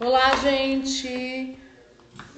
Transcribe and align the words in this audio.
Olá, 0.00 0.36
gente. 0.36 1.58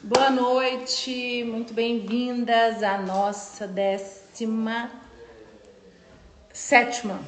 Boa 0.02 0.30
noite. 0.30 1.44
Muito 1.44 1.74
bem-vindas 1.74 2.82
à 2.82 2.96
nossa 2.96 3.66
décima 3.66 4.90
sétima. 6.54 7.20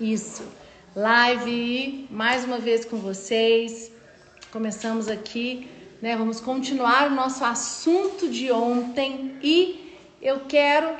Isso. 0.00 0.44
Live 0.94 2.06
mais 2.08 2.44
uma 2.44 2.58
vez 2.58 2.84
com 2.84 2.98
vocês. 2.98 3.90
Começamos 4.52 5.08
aqui, 5.08 5.68
né? 6.00 6.16
Vamos 6.16 6.40
continuar 6.40 7.10
o 7.10 7.14
nosso 7.14 7.44
assunto 7.44 8.28
de 8.28 8.52
ontem 8.52 9.36
e 9.42 9.92
eu 10.22 10.42
quero 10.46 10.96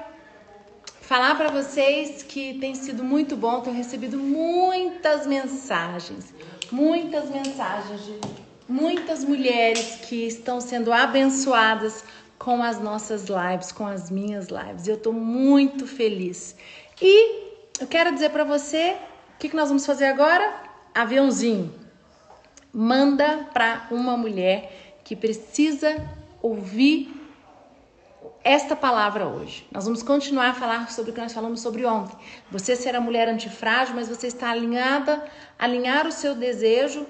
falar 1.01 1.37
para 1.37 1.49
vocês 1.49 2.25
que 2.25 2.59
tem 2.59 2.75
sido 2.75 3.05
muito 3.05 3.37
bom, 3.37 3.61
tenho 3.61 3.77
recebido 3.77 4.19
muitas 4.19 5.29
mensagens 5.29 6.35
muitas 6.73 7.29
mensagens 7.31 8.05
de 8.05 8.21
muitas 8.69 9.25
mulheres 9.25 9.97
que 10.07 10.27
estão 10.27 10.61
sendo 10.61 10.93
abençoadas 10.93 12.05
com 12.39 12.63
as 12.63 12.81
nossas 12.81 13.27
lives, 13.27 13.73
com 13.73 13.87
as 13.87 14.11
minhas 14.11 14.49
lives. 14.49 14.87
Eu 14.87 14.95
estou 14.95 15.13
muito 15.13 15.87
feliz. 15.87 16.57
E 17.03 17.51
eu 17.81 17.87
quero 17.87 18.13
dizer 18.15 18.31
para 18.31 18.45
você 18.45 18.97
o 19.35 19.39
que, 19.39 19.49
que 19.49 19.57
nós 19.57 19.69
vamos 19.69 19.85
fazer 19.85 20.07
agora? 20.07 20.55
Aviãozinho. 20.95 21.75
Manda 22.73 23.49
para 23.53 23.89
uma 23.91 24.17
mulher 24.17 25.01
que 25.03 25.17
precisa 25.17 25.97
ouvir 26.41 27.20
esta 28.43 28.75
palavra 28.75 29.27
hoje. 29.27 29.67
Nós 29.71 29.85
vamos 29.85 30.03
continuar 30.03 30.51
a 30.51 30.55
falar 30.55 30.91
sobre 30.91 31.11
o 31.11 31.15
que 31.15 31.21
nós 31.21 31.33
falamos 31.33 31.61
sobre 31.61 31.85
ontem. 31.85 32.17
Você 32.51 32.75
será 32.75 33.01
mulher 33.01 33.29
antifrágil, 33.29 33.95
mas 33.95 34.09
você 34.09 34.27
está 34.27 34.51
alinhada, 34.51 35.25
alinhar 35.59 36.07
o 36.07 36.13
seu 36.13 36.35
desejo, 36.35 37.07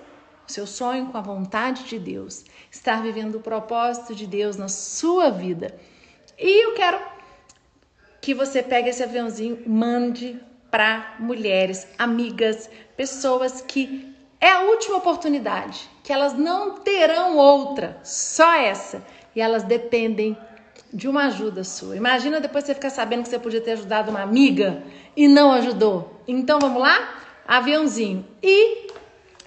o 0.48 0.52
seu 0.52 0.66
sonho 0.66 1.06
com 1.06 1.18
a 1.18 1.20
vontade 1.20 1.84
de 1.84 1.98
Deus, 1.98 2.44
estar 2.70 3.02
vivendo 3.02 3.36
o 3.36 3.40
propósito 3.40 4.14
de 4.14 4.26
Deus 4.26 4.56
na 4.56 4.68
sua 4.68 5.30
vida. 5.30 5.78
E 6.38 6.66
eu 6.66 6.74
quero 6.74 7.00
que 8.20 8.34
você 8.34 8.62
pegue 8.62 8.88
esse 8.88 9.02
aviãozinho, 9.02 9.62
mande 9.66 10.40
para 10.70 11.16
mulheres, 11.18 11.87
amigas, 11.98 12.68
pessoas 12.96 13.60
que 13.60 14.15
é 14.40 14.50
a 14.50 14.62
última 14.62 14.96
oportunidade, 14.96 15.88
que 16.02 16.12
elas 16.12 16.32
não 16.32 16.78
terão 16.78 17.37
outra, 17.37 17.98
só 18.02 18.54
essa, 18.54 19.04
e 19.34 19.40
elas 19.40 19.62
dependem 19.62 20.37
de 20.93 21.09
uma 21.09 21.27
ajuda 21.27 21.63
sua. 21.63 21.96
Imagina 21.96 22.41
depois 22.41 22.65
você 22.65 22.74
ficar 22.74 22.91
sabendo 22.91 23.23
que 23.23 23.29
você 23.29 23.38
podia 23.38 23.60
ter 23.60 23.73
ajudado 23.73 24.10
uma 24.10 24.23
amiga 24.23 24.83
e 25.16 25.29
não 25.29 25.52
ajudou. 25.52 26.21
Então 26.27 26.59
vamos 26.59 26.80
lá? 26.80 27.15
Aviãozinho. 27.46 28.27
E 28.43 28.88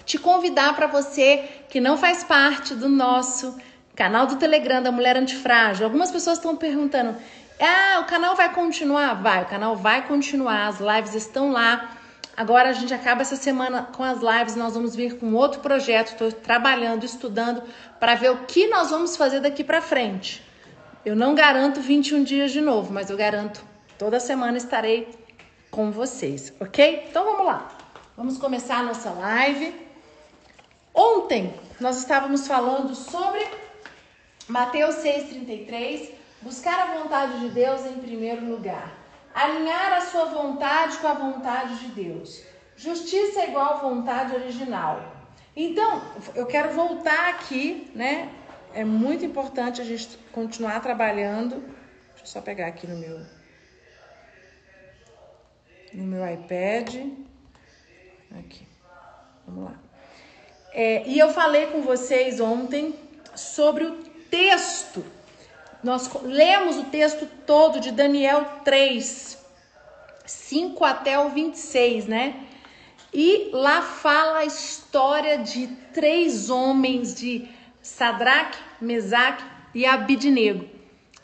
te 0.04 0.18
convidar 0.18 0.74
para 0.74 0.86
você 0.86 1.44
que 1.68 1.80
não 1.80 1.96
faz 1.96 2.24
parte 2.24 2.74
do 2.74 2.88
nosso 2.88 3.56
canal 3.94 4.26
do 4.26 4.36
Telegram 4.36 4.82
da 4.82 4.90
Mulher 4.90 5.16
Antifrágil. 5.16 5.84
Algumas 5.84 6.10
pessoas 6.10 6.38
estão 6.38 6.56
perguntando: 6.56 7.16
"Ah, 7.60 8.00
o 8.00 8.04
canal 8.04 8.34
vai 8.34 8.52
continuar?" 8.52 9.14
Vai, 9.14 9.42
o 9.42 9.46
canal 9.46 9.76
vai 9.76 10.06
continuar. 10.06 10.68
As 10.68 10.80
lives 10.80 11.14
estão 11.14 11.52
lá. 11.52 11.96
Agora 12.36 12.70
a 12.70 12.72
gente 12.72 12.92
acaba 12.92 13.22
essa 13.22 13.36
semana 13.36 13.88
com 13.94 14.02
as 14.02 14.18
lives, 14.20 14.56
nós 14.56 14.74
vamos 14.74 14.96
vir 14.96 15.18
com 15.18 15.34
outro 15.34 15.60
projeto. 15.60 16.08
Estou 16.08 16.32
trabalhando, 16.32 17.04
estudando 17.04 17.62
para 18.00 18.16
ver 18.16 18.32
o 18.32 18.38
que 18.38 18.66
nós 18.66 18.90
vamos 18.90 19.16
fazer 19.16 19.40
daqui 19.40 19.62
para 19.62 19.80
frente. 19.80 20.42
Eu 21.04 21.14
não 21.14 21.34
garanto 21.34 21.82
21 21.82 22.24
dias 22.24 22.50
de 22.50 22.62
novo, 22.62 22.90
mas 22.90 23.10
eu 23.10 23.16
garanto 23.16 23.62
toda 23.98 24.18
semana 24.18 24.56
estarei 24.56 25.06
com 25.70 25.90
vocês, 25.90 26.50
ok? 26.58 27.04
Então 27.10 27.26
vamos 27.26 27.44
lá. 27.44 27.68
Vamos 28.16 28.38
começar 28.38 28.78
a 28.78 28.82
nossa 28.84 29.10
live. 29.10 29.74
Ontem 30.94 31.52
nós 31.78 31.98
estávamos 31.98 32.46
falando 32.46 32.94
sobre 32.94 33.46
Mateus 34.48 34.94
6,33, 34.96 36.08
buscar 36.40 36.78
a 36.80 36.94
vontade 36.98 37.40
de 37.40 37.48
Deus 37.50 37.84
em 37.84 37.98
primeiro 37.98 38.46
lugar, 38.46 38.90
alinhar 39.34 39.92
a 39.92 40.00
sua 40.00 40.24
vontade 40.24 40.96
com 40.98 41.08
a 41.08 41.14
vontade 41.14 41.80
de 41.80 41.88
Deus. 41.88 42.42
Justiça 42.76 43.40
é 43.40 43.50
igual 43.50 43.78
vontade 43.78 44.34
original. 44.34 45.02
Então, 45.54 46.00
eu 46.34 46.46
quero 46.46 46.72
voltar 46.72 47.28
aqui, 47.28 47.90
né, 47.94 48.30
é 48.74 48.84
muito 48.84 49.24
importante 49.24 49.80
a 49.80 49.84
gente 49.84 50.18
continuar 50.32 50.80
trabalhando. 50.80 51.60
Deixa 52.10 52.22
eu 52.22 52.26
só 52.26 52.40
pegar 52.40 52.66
aqui 52.66 52.86
no 52.86 52.96
meu 52.96 53.20
no 55.92 56.04
meu 56.04 56.28
iPad. 56.28 56.96
Aqui. 58.38 58.66
Vamos 59.46 59.64
lá. 59.64 59.78
É, 60.72 61.06
e 61.06 61.16
eu 61.18 61.30
falei 61.30 61.66
com 61.66 61.82
vocês 61.82 62.40
ontem 62.40 62.98
sobre 63.36 63.84
o 63.84 64.02
texto. 64.28 65.04
Nós 65.82 66.10
lemos 66.22 66.76
o 66.76 66.84
texto 66.84 67.28
todo 67.46 67.78
de 67.78 67.92
Daniel 67.92 68.44
3, 68.64 69.38
5 70.26 70.84
até 70.84 71.16
o 71.18 71.28
26, 71.28 72.06
né? 72.06 72.44
E 73.12 73.50
lá 73.52 73.82
fala 73.82 74.38
a 74.38 74.44
história 74.44 75.38
de 75.38 75.68
três 75.92 76.50
homens 76.50 77.14
de 77.14 77.48
Sadraque, 77.84 78.58
Mesaque 78.80 79.44
e 79.74 79.84
Abidnego. 79.84 80.66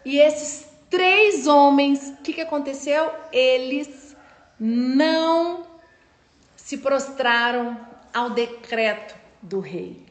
E 0.04 0.18
esses 0.18 0.68
três 0.90 1.46
homens, 1.46 2.10
o 2.10 2.22
que, 2.22 2.34
que 2.34 2.40
aconteceu? 2.42 3.10
Eles 3.32 4.14
não 4.58 5.66
se 6.54 6.76
prostraram 6.76 7.80
ao 8.12 8.30
decreto 8.30 9.16
do 9.40 9.58
rei. 9.58 10.04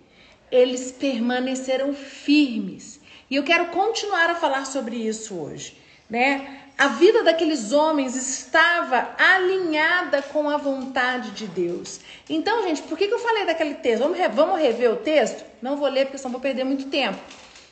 Eles 0.51 0.91
permaneceram 0.91 1.93
firmes. 1.93 2.99
E 3.29 3.35
eu 3.35 3.43
quero 3.43 3.67
continuar 3.67 4.31
a 4.31 4.35
falar 4.35 4.65
sobre 4.65 4.95
isso 4.95 5.35
hoje, 5.35 5.77
né? 6.09 6.63
A 6.79 6.87
vida 6.87 7.23
daqueles 7.23 7.73
homens 7.73 8.15
estava 8.15 9.13
alinhada 9.17 10.21
com 10.21 10.49
a 10.49 10.55
vontade 10.55 11.31
de 11.31 11.45
Deus. 11.45 11.99
Então, 12.29 12.63
gente, 12.63 12.83
por 12.83 12.97
que, 12.97 13.05
que 13.05 13.13
eu 13.13 13.19
falei 13.19 13.45
daquele 13.45 13.73
texto? 13.73 14.03
Vamos, 14.03 14.17
re 14.17 14.29
vamos 14.29 14.57
rever 14.57 14.89
o 14.89 14.95
texto? 14.95 15.43
Não 15.61 15.75
vou 15.75 15.89
ler 15.89 16.05
porque 16.05 16.17
senão 16.17 16.31
vou 16.31 16.39
perder 16.39 16.63
muito 16.63 16.87
tempo. 16.87 17.19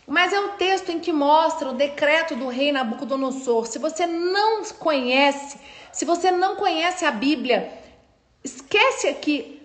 Mas 0.06 0.34
é 0.34 0.40
o 0.41 0.50
texto 0.57 0.90
em 0.90 1.00
que 1.00 1.13
mostra 1.13 1.69
o 1.69 1.73
decreto 1.73 2.35
do 2.35 2.50
rei 2.50 2.73
Nabucodonosor. 2.73 3.66
Se 3.66 3.79
você 3.79 4.06
não 4.06 4.66
conhece, 4.66 5.57
se 5.90 6.03
você 6.03 6.29
não 6.29 6.57
conhece 6.57 7.06
a 7.06 7.12
Bíblia, 7.12 7.72
esquece 8.44 9.07
aqui, 9.07 9.62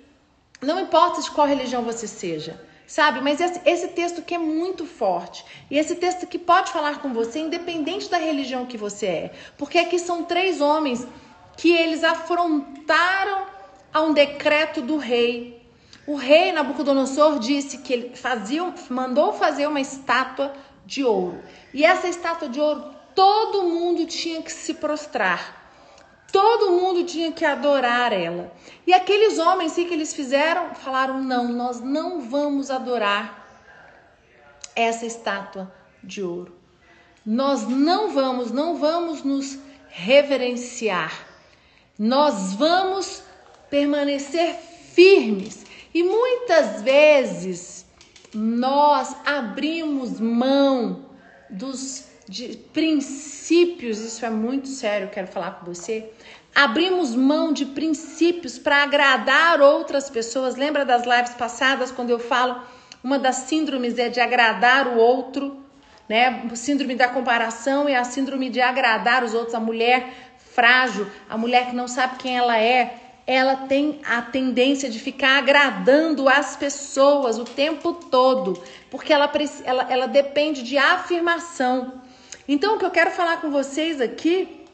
não 0.60 0.78
importa 0.78 1.20
de 1.20 1.28
qual 1.32 1.48
religião 1.48 1.82
você 1.82 2.06
seja 2.06 2.60
sabe? 2.92 3.22
Mas 3.22 3.40
esse, 3.64 3.88
texto 3.88 4.20
que 4.20 4.34
é 4.34 4.38
muito 4.38 4.84
forte 4.84 5.42
e 5.70 5.78
esse 5.78 5.94
texto 5.94 6.26
que 6.26 6.38
pode 6.38 6.70
falar 6.70 7.00
com 7.00 7.10
você, 7.14 7.38
independente 7.38 8.10
da 8.10 8.18
religião 8.18 8.66
que 8.66 8.76
você 8.76 9.06
é, 9.06 9.30
porque 9.56 9.78
aqui 9.78 9.98
são 9.98 10.24
três 10.24 10.60
homens 10.60 11.06
que 11.56 11.72
eles 11.72 12.04
afrontaram 12.04 13.46
a 13.94 14.02
um 14.02 14.12
decreto 14.12 14.82
do 14.82 14.98
rei. 14.98 15.66
O 16.06 16.16
rei 16.16 16.52
Nabucodonosor 16.52 17.38
disse 17.38 17.78
que 17.78 17.94
ele 17.94 18.14
fazia, 18.14 18.62
mandou 18.90 19.32
fazer 19.32 19.66
uma 19.66 19.80
estátua 19.80 20.52
de 20.84 21.02
ouro 21.02 21.40
e 21.72 21.86
essa 21.86 22.08
estátua 22.08 22.50
de 22.50 22.60
ouro 22.60 22.84
todo 23.14 23.62
mundo 23.62 24.04
tinha 24.04 24.42
que 24.42 24.52
se 24.52 24.74
prostrar. 24.74 25.61
Todo 26.32 26.72
mundo 26.72 27.04
tinha 27.04 27.30
que 27.30 27.44
adorar 27.44 28.10
ela. 28.10 28.50
E 28.86 28.94
aqueles 28.94 29.38
homens, 29.38 29.72
o 29.72 29.74
que 29.74 29.92
eles 29.92 30.14
fizeram? 30.14 30.74
Falaram: 30.74 31.22
não, 31.22 31.46
nós 31.48 31.80
não 31.80 32.22
vamos 32.22 32.70
adorar 32.70 33.46
essa 34.74 35.04
estátua 35.04 35.70
de 36.02 36.22
ouro. 36.22 36.56
Nós 37.24 37.68
não 37.68 38.10
vamos, 38.10 38.50
não 38.50 38.76
vamos 38.76 39.22
nos 39.22 39.58
reverenciar. 39.88 41.12
Nós 41.98 42.54
vamos 42.54 43.22
permanecer 43.68 44.56
firmes. 44.94 45.64
E 45.94 46.02
muitas 46.02 46.82
vezes 46.82 47.84
nós 48.34 49.14
abrimos 49.26 50.18
mão 50.18 51.04
dos 51.50 52.11
de 52.32 52.56
princípios, 52.72 53.98
isso 53.98 54.24
é 54.24 54.30
muito 54.30 54.66
sério, 54.66 55.10
quero 55.10 55.26
falar 55.26 55.50
com 55.58 55.66
você. 55.66 56.10
Abrimos 56.54 57.14
mão 57.14 57.52
de 57.52 57.66
princípios 57.66 58.58
para 58.58 58.82
agradar 58.82 59.60
outras 59.60 60.08
pessoas. 60.08 60.56
Lembra 60.56 60.82
das 60.82 61.04
lives 61.04 61.34
passadas 61.34 61.92
quando 61.92 62.08
eu 62.08 62.18
falo 62.18 62.62
uma 63.04 63.18
das 63.18 63.36
síndromes 63.36 63.98
é 63.98 64.08
de 64.08 64.18
agradar 64.18 64.88
o 64.88 64.96
outro, 64.96 65.62
né? 66.08 66.48
Síndrome 66.54 66.94
da 66.94 67.08
comparação 67.08 67.86
e 67.86 67.94
a 67.94 68.02
síndrome 68.02 68.48
de 68.48 68.62
agradar 68.62 69.22
os 69.22 69.34
outros, 69.34 69.54
a 69.54 69.60
mulher 69.60 70.08
frágil, 70.38 71.06
a 71.28 71.36
mulher 71.36 71.66
que 71.66 71.76
não 71.76 71.86
sabe 71.86 72.16
quem 72.16 72.38
ela 72.38 72.58
é, 72.58 72.94
ela 73.26 73.56
tem 73.56 74.00
a 74.06 74.22
tendência 74.22 74.88
de 74.88 74.98
ficar 74.98 75.36
agradando 75.36 76.28
as 76.30 76.56
pessoas 76.56 77.38
o 77.38 77.44
tempo 77.44 77.92
todo, 77.92 78.62
porque 78.90 79.12
ela, 79.12 79.30
ela, 79.64 79.86
ela 79.90 80.06
depende 80.08 80.62
de 80.62 80.78
afirmação. 80.78 82.01
Então, 82.46 82.74
o 82.74 82.78
que 82.78 82.84
eu 82.84 82.90
quero 82.90 83.10
falar 83.10 83.40
com 83.40 83.50
vocês 83.50 84.00
aqui 84.00 84.64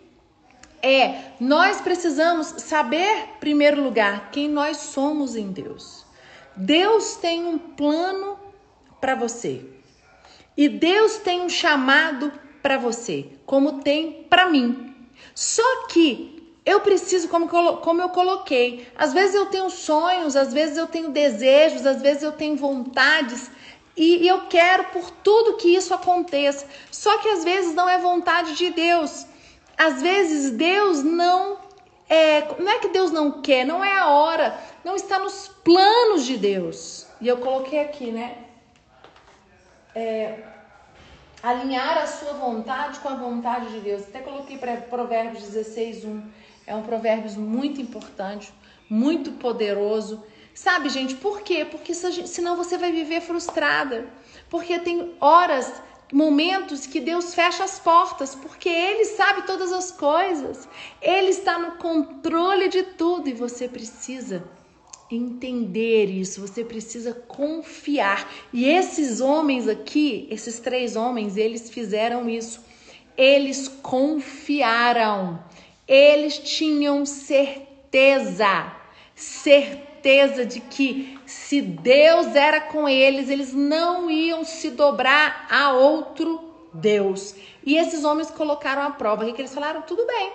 é: 0.82 1.32
nós 1.40 1.80
precisamos 1.80 2.46
saber, 2.58 3.24
em 3.36 3.40
primeiro 3.40 3.82
lugar, 3.82 4.30
quem 4.30 4.48
nós 4.48 4.76
somos 4.78 5.36
em 5.36 5.50
Deus. 5.50 6.06
Deus 6.56 7.16
tem 7.16 7.46
um 7.46 7.58
plano 7.58 8.38
para 9.00 9.14
você. 9.14 9.64
E 10.56 10.68
Deus 10.68 11.18
tem 11.18 11.42
um 11.42 11.48
chamado 11.48 12.32
para 12.62 12.76
você, 12.76 13.26
como 13.46 13.80
tem 13.80 14.26
para 14.28 14.48
mim. 14.50 14.94
Só 15.34 15.86
que 15.86 16.38
eu 16.66 16.80
preciso, 16.80 17.28
como, 17.28 17.48
como 17.48 18.02
eu 18.02 18.08
coloquei, 18.08 18.86
às 18.96 19.12
vezes 19.12 19.34
eu 19.34 19.46
tenho 19.46 19.70
sonhos, 19.70 20.36
às 20.36 20.52
vezes 20.52 20.76
eu 20.76 20.86
tenho 20.86 21.10
desejos, 21.10 21.86
às 21.86 22.02
vezes 22.02 22.22
eu 22.22 22.32
tenho 22.32 22.56
vontades, 22.56 23.50
e, 23.98 24.28
eu 24.28 24.46
quero 24.46 24.84
por 24.86 25.10
tudo 25.10 25.56
que 25.56 25.74
isso 25.74 25.92
aconteça. 25.92 26.66
Só 26.90 27.18
que 27.18 27.28
às 27.28 27.42
vezes 27.42 27.74
não 27.74 27.88
é 27.88 27.98
vontade 27.98 28.54
de 28.54 28.70
Deus. 28.70 29.26
Às 29.76 30.00
vezes 30.00 30.52
Deus 30.52 31.02
não 31.02 31.58
é, 32.08 32.46
não 32.58 32.70
é 32.70 32.78
que 32.78 32.88
Deus 32.88 33.10
não 33.10 33.42
quer, 33.42 33.66
não 33.66 33.84
é 33.84 33.92
a 33.98 34.08
hora, 34.08 34.58
não 34.82 34.96
está 34.96 35.18
nos 35.18 35.48
planos 35.62 36.24
de 36.24 36.36
Deus. 36.36 37.06
E 37.20 37.28
eu 37.28 37.38
coloquei 37.38 37.80
aqui, 37.80 38.10
né? 38.10 38.38
É, 39.94 40.38
alinhar 41.42 41.98
a 41.98 42.06
sua 42.06 42.32
vontade 42.32 43.00
com 43.00 43.08
a 43.08 43.14
vontade 43.14 43.72
de 43.72 43.80
Deus. 43.80 44.02
Até 44.02 44.20
coloquei 44.20 44.56
para 44.56 44.76
Provérbios 44.76 45.42
16, 45.42 46.04
1. 46.04 46.22
É 46.66 46.74
um 46.74 46.82
provérbio 46.82 47.30
muito 47.40 47.80
importante, 47.80 48.52
muito 48.88 49.32
poderoso. 49.32 50.24
Sabe, 50.58 50.88
gente, 50.88 51.14
por 51.14 51.42
quê? 51.42 51.64
Porque 51.64 51.94
senão 51.94 52.56
você 52.56 52.76
vai 52.76 52.90
viver 52.90 53.20
frustrada. 53.20 54.08
Porque 54.50 54.76
tem 54.80 55.14
horas, 55.20 55.72
momentos 56.12 56.84
que 56.84 56.98
Deus 56.98 57.32
fecha 57.32 57.62
as 57.62 57.78
portas, 57.78 58.34
porque 58.34 58.68
Ele 58.68 59.04
sabe 59.04 59.42
todas 59.42 59.72
as 59.72 59.92
coisas. 59.92 60.68
Ele 61.00 61.28
está 61.28 61.60
no 61.60 61.76
controle 61.76 62.68
de 62.68 62.82
tudo 62.82 63.28
e 63.28 63.34
você 63.34 63.68
precisa 63.68 64.42
entender 65.08 66.06
isso, 66.06 66.40
você 66.40 66.64
precisa 66.64 67.14
confiar. 67.14 68.28
E 68.52 68.68
esses 68.68 69.20
homens 69.20 69.68
aqui, 69.68 70.26
esses 70.28 70.58
três 70.58 70.96
homens, 70.96 71.36
eles 71.36 71.70
fizeram 71.70 72.28
isso. 72.28 72.60
Eles 73.16 73.68
confiaram. 73.68 75.40
Eles 75.86 76.36
tinham 76.36 77.06
certeza, 77.06 78.72
certeza 79.14 79.87
certeza 79.98 80.46
de 80.46 80.60
que 80.60 81.18
se 81.26 81.60
Deus 81.60 82.34
era 82.34 82.60
com 82.60 82.88
eles, 82.88 83.28
eles 83.28 83.52
não 83.52 84.10
iam 84.10 84.44
se 84.44 84.70
dobrar 84.70 85.46
a 85.50 85.72
outro 85.72 86.40
Deus. 86.72 87.34
E 87.64 87.76
esses 87.76 88.04
homens 88.04 88.30
colocaram 88.30 88.82
a 88.82 88.90
prova. 88.90 89.24
O 89.24 89.32
que, 89.32 89.40
eles 89.40 89.54
falaram? 89.54 89.82
Tudo 89.82 90.06
bem. 90.06 90.32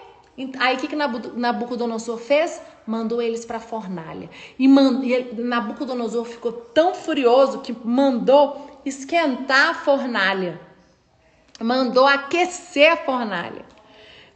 Aí 0.60 0.76
o 0.76 0.80
que, 0.80 0.88
que 0.88 0.96
Nabucodonosor 0.96 2.18
fez? 2.18 2.62
Mandou 2.86 3.22
eles 3.22 3.46
para 3.46 3.58
a 3.58 3.62
fornalha. 3.62 4.30
E, 4.60 4.68
mand... 4.68 5.04
e 5.04 5.42
Nabucodonosor 5.42 6.26
ficou 6.26 6.52
tão 6.52 6.94
furioso 6.94 7.60
que 7.60 7.76
mandou 7.84 8.82
esquentar 8.86 9.70
a 9.70 9.74
fornalha. 9.74 10.60
Mandou 11.62 12.06
aquecer 12.06 12.92
a 12.92 12.98
fornalha 12.98 13.73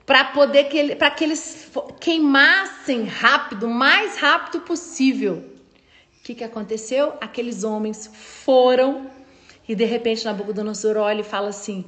para 0.08 0.24
poder 0.24 0.70
que, 0.70 0.78
ele, 0.78 0.96
que 0.96 1.24
eles 1.26 1.70
queimassem 2.00 3.04
rápido, 3.04 3.68
mais 3.68 4.16
rápido 4.18 4.62
possível. 4.62 5.44
O 6.20 6.24
que, 6.24 6.34
que 6.34 6.46
aconteceu? 6.46 7.14
Aqueles 7.20 7.66
homens 7.66 8.10
foram 8.14 9.12
e 9.68 9.76
de 9.76 9.84
repente 9.84 10.24
Nabucodonosor 10.24 10.96
olha 10.96 11.20
e 11.20 11.26
fala 11.26 11.50
assim: 11.50 11.86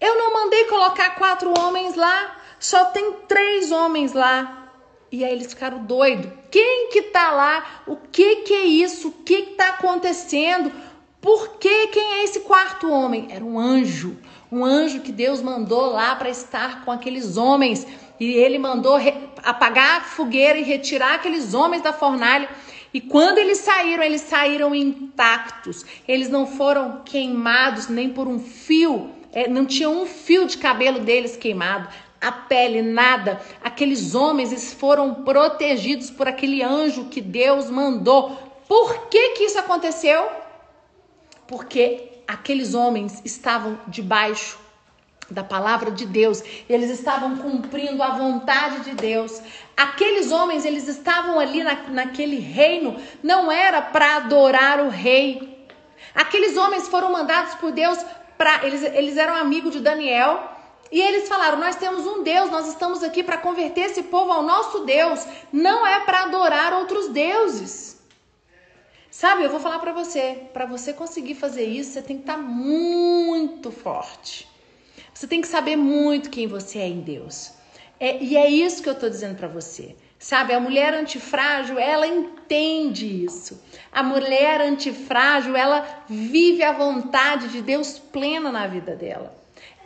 Eu 0.00 0.18
não 0.18 0.34
mandei 0.34 0.64
colocar 0.64 1.10
quatro 1.10 1.56
homens 1.56 1.94
lá, 1.94 2.36
só 2.58 2.86
tem 2.86 3.12
três 3.28 3.70
homens 3.70 4.12
lá. 4.12 4.64
E 5.12 5.24
aí 5.24 5.32
eles 5.32 5.46
ficaram 5.46 5.84
doidos. 5.84 6.32
Quem 6.50 6.90
que 6.90 7.02
tá 7.02 7.30
lá? 7.30 7.82
O 7.86 7.94
que 7.94 8.36
que 8.36 8.54
é 8.54 8.64
isso? 8.64 9.08
O 9.08 9.12
que 9.12 9.42
que 9.42 9.54
tá 9.54 9.68
acontecendo? 9.68 10.72
Por 11.20 11.58
que 11.58 11.86
quem 11.88 12.14
é 12.14 12.24
esse 12.24 12.40
quarto 12.40 12.90
homem? 12.90 13.28
Era 13.30 13.44
um 13.44 13.56
anjo 13.56 14.16
um 14.50 14.64
anjo 14.64 15.00
que 15.00 15.12
Deus 15.12 15.42
mandou 15.42 15.92
lá 15.92 16.14
para 16.14 16.28
estar 16.28 16.84
com 16.84 16.90
aqueles 16.92 17.36
homens. 17.36 17.86
E 18.18 18.32
ele 18.32 18.58
mandou 18.58 18.98
apagar 19.42 19.98
a 19.98 20.04
fogueira 20.04 20.58
e 20.58 20.62
retirar 20.62 21.14
aqueles 21.14 21.54
homens 21.54 21.82
da 21.82 21.92
fornalha. 21.92 22.48
E 22.94 23.00
quando 23.00 23.38
eles 23.38 23.58
saíram, 23.58 24.02
eles 24.02 24.22
saíram 24.22 24.74
intactos. 24.74 25.84
Eles 26.08 26.30
não 26.30 26.46
foram 26.46 27.02
queimados 27.04 27.88
nem 27.88 28.08
por 28.08 28.26
um 28.26 28.38
fio. 28.38 29.10
É, 29.32 29.48
não 29.48 29.66
tinha 29.66 29.90
um 29.90 30.06
fio 30.06 30.46
de 30.46 30.56
cabelo 30.56 31.00
deles 31.00 31.36
queimado. 31.36 31.88
A 32.20 32.32
pele, 32.32 32.80
nada. 32.80 33.40
Aqueles 33.62 34.14
homens 34.14 34.72
foram 34.72 35.12
protegidos 35.12 36.10
por 36.10 36.26
aquele 36.26 36.62
anjo 36.62 37.06
que 37.10 37.20
Deus 37.20 37.68
mandou. 37.68 38.30
Por 38.66 39.08
que 39.08 39.30
que 39.30 39.44
isso 39.44 39.58
aconteceu? 39.58 40.26
Porque 41.46 42.15
aqueles 42.26 42.74
homens 42.74 43.22
estavam 43.24 43.78
debaixo 43.86 44.58
da 45.30 45.42
palavra 45.42 45.90
de 45.90 46.06
Deus, 46.06 46.42
eles 46.68 46.90
estavam 46.90 47.36
cumprindo 47.38 48.02
a 48.02 48.10
vontade 48.10 48.80
de 48.80 48.94
Deus. 48.94 49.40
Aqueles 49.76 50.30
homens, 50.30 50.64
eles 50.64 50.86
estavam 50.86 51.40
ali 51.40 51.62
na, 51.62 51.74
naquele 51.88 52.38
reino, 52.38 52.96
não 53.22 53.50
era 53.50 53.82
para 53.82 54.16
adorar 54.16 54.80
o 54.80 54.88
rei. 54.88 55.66
Aqueles 56.14 56.56
homens 56.56 56.88
foram 56.88 57.10
mandados 57.10 57.54
por 57.56 57.72
Deus 57.72 57.98
para. 58.38 58.64
Eles, 58.64 58.82
eles 58.82 59.16
eram 59.16 59.34
amigos 59.34 59.72
de 59.72 59.80
Daniel. 59.80 60.52
E 60.92 61.00
eles 61.00 61.28
falaram: 61.28 61.58
Nós 61.58 61.74
temos 61.74 62.06
um 62.06 62.22
Deus, 62.22 62.50
nós 62.50 62.68
estamos 62.68 63.02
aqui 63.02 63.22
para 63.22 63.36
converter 63.36 63.86
esse 63.86 64.04
povo 64.04 64.30
ao 64.32 64.42
nosso 64.42 64.84
Deus. 64.84 65.26
Não 65.52 65.84
é 65.86 66.00
para 66.00 66.22
adorar 66.22 66.72
outros 66.72 67.08
deuses. 67.08 67.95
Sabe, 69.18 69.44
eu 69.44 69.48
vou 69.48 69.58
falar 69.58 69.78
para 69.78 69.94
você, 69.94 70.42
para 70.52 70.66
você 70.66 70.92
conseguir 70.92 71.36
fazer 71.36 71.64
isso, 71.64 71.92
você 71.92 72.02
tem 72.02 72.16
que 72.18 72.24
estar 72.24 72.36
tá 72.36 72.42
muito 72.42 73.70
forte. 73.70 74.46
Você 75.14 75.26
tem 75.26 75.40
que 75.40 75.48
saber 75.48 75.74
muito 75.74 76.28
quem 76.28 76.46
você 76.46 76.80
é 76.80 76.86
em 76.86 77.00
Deus. 77.00 77.54
É, 77.98 78.22
e 78.22 78.36
é 78.36 78.46
isso 78.46 78.82
que 78.82 78.90
eu 78.90 78.92
estou 78.92 79.08
dizendo 79.08 79.34
para 79.34 79.48
você. 79.48 79.96
Sabe, 80.18 80.52
a 80.52 80.60
mulher 80.60 80.92
antifrágil, 80.92 81.78
ela 81.78 82.06
entende 82.06 83.24
isso. 83.24 83.58
A 83.90 84.02
mulher 84.02 84.60
antifrágil, 84.60 85.56
ela 85.56 86.04
vive 86.06 86.62
a 86.62 86.72
vontade 86.72 87.48
de 87.48 87.62
Deus 87.62 87.98
plena 87.98 88.52
na 88.52 88.66
vida 88.66 88.94
dela. 88.94 89.34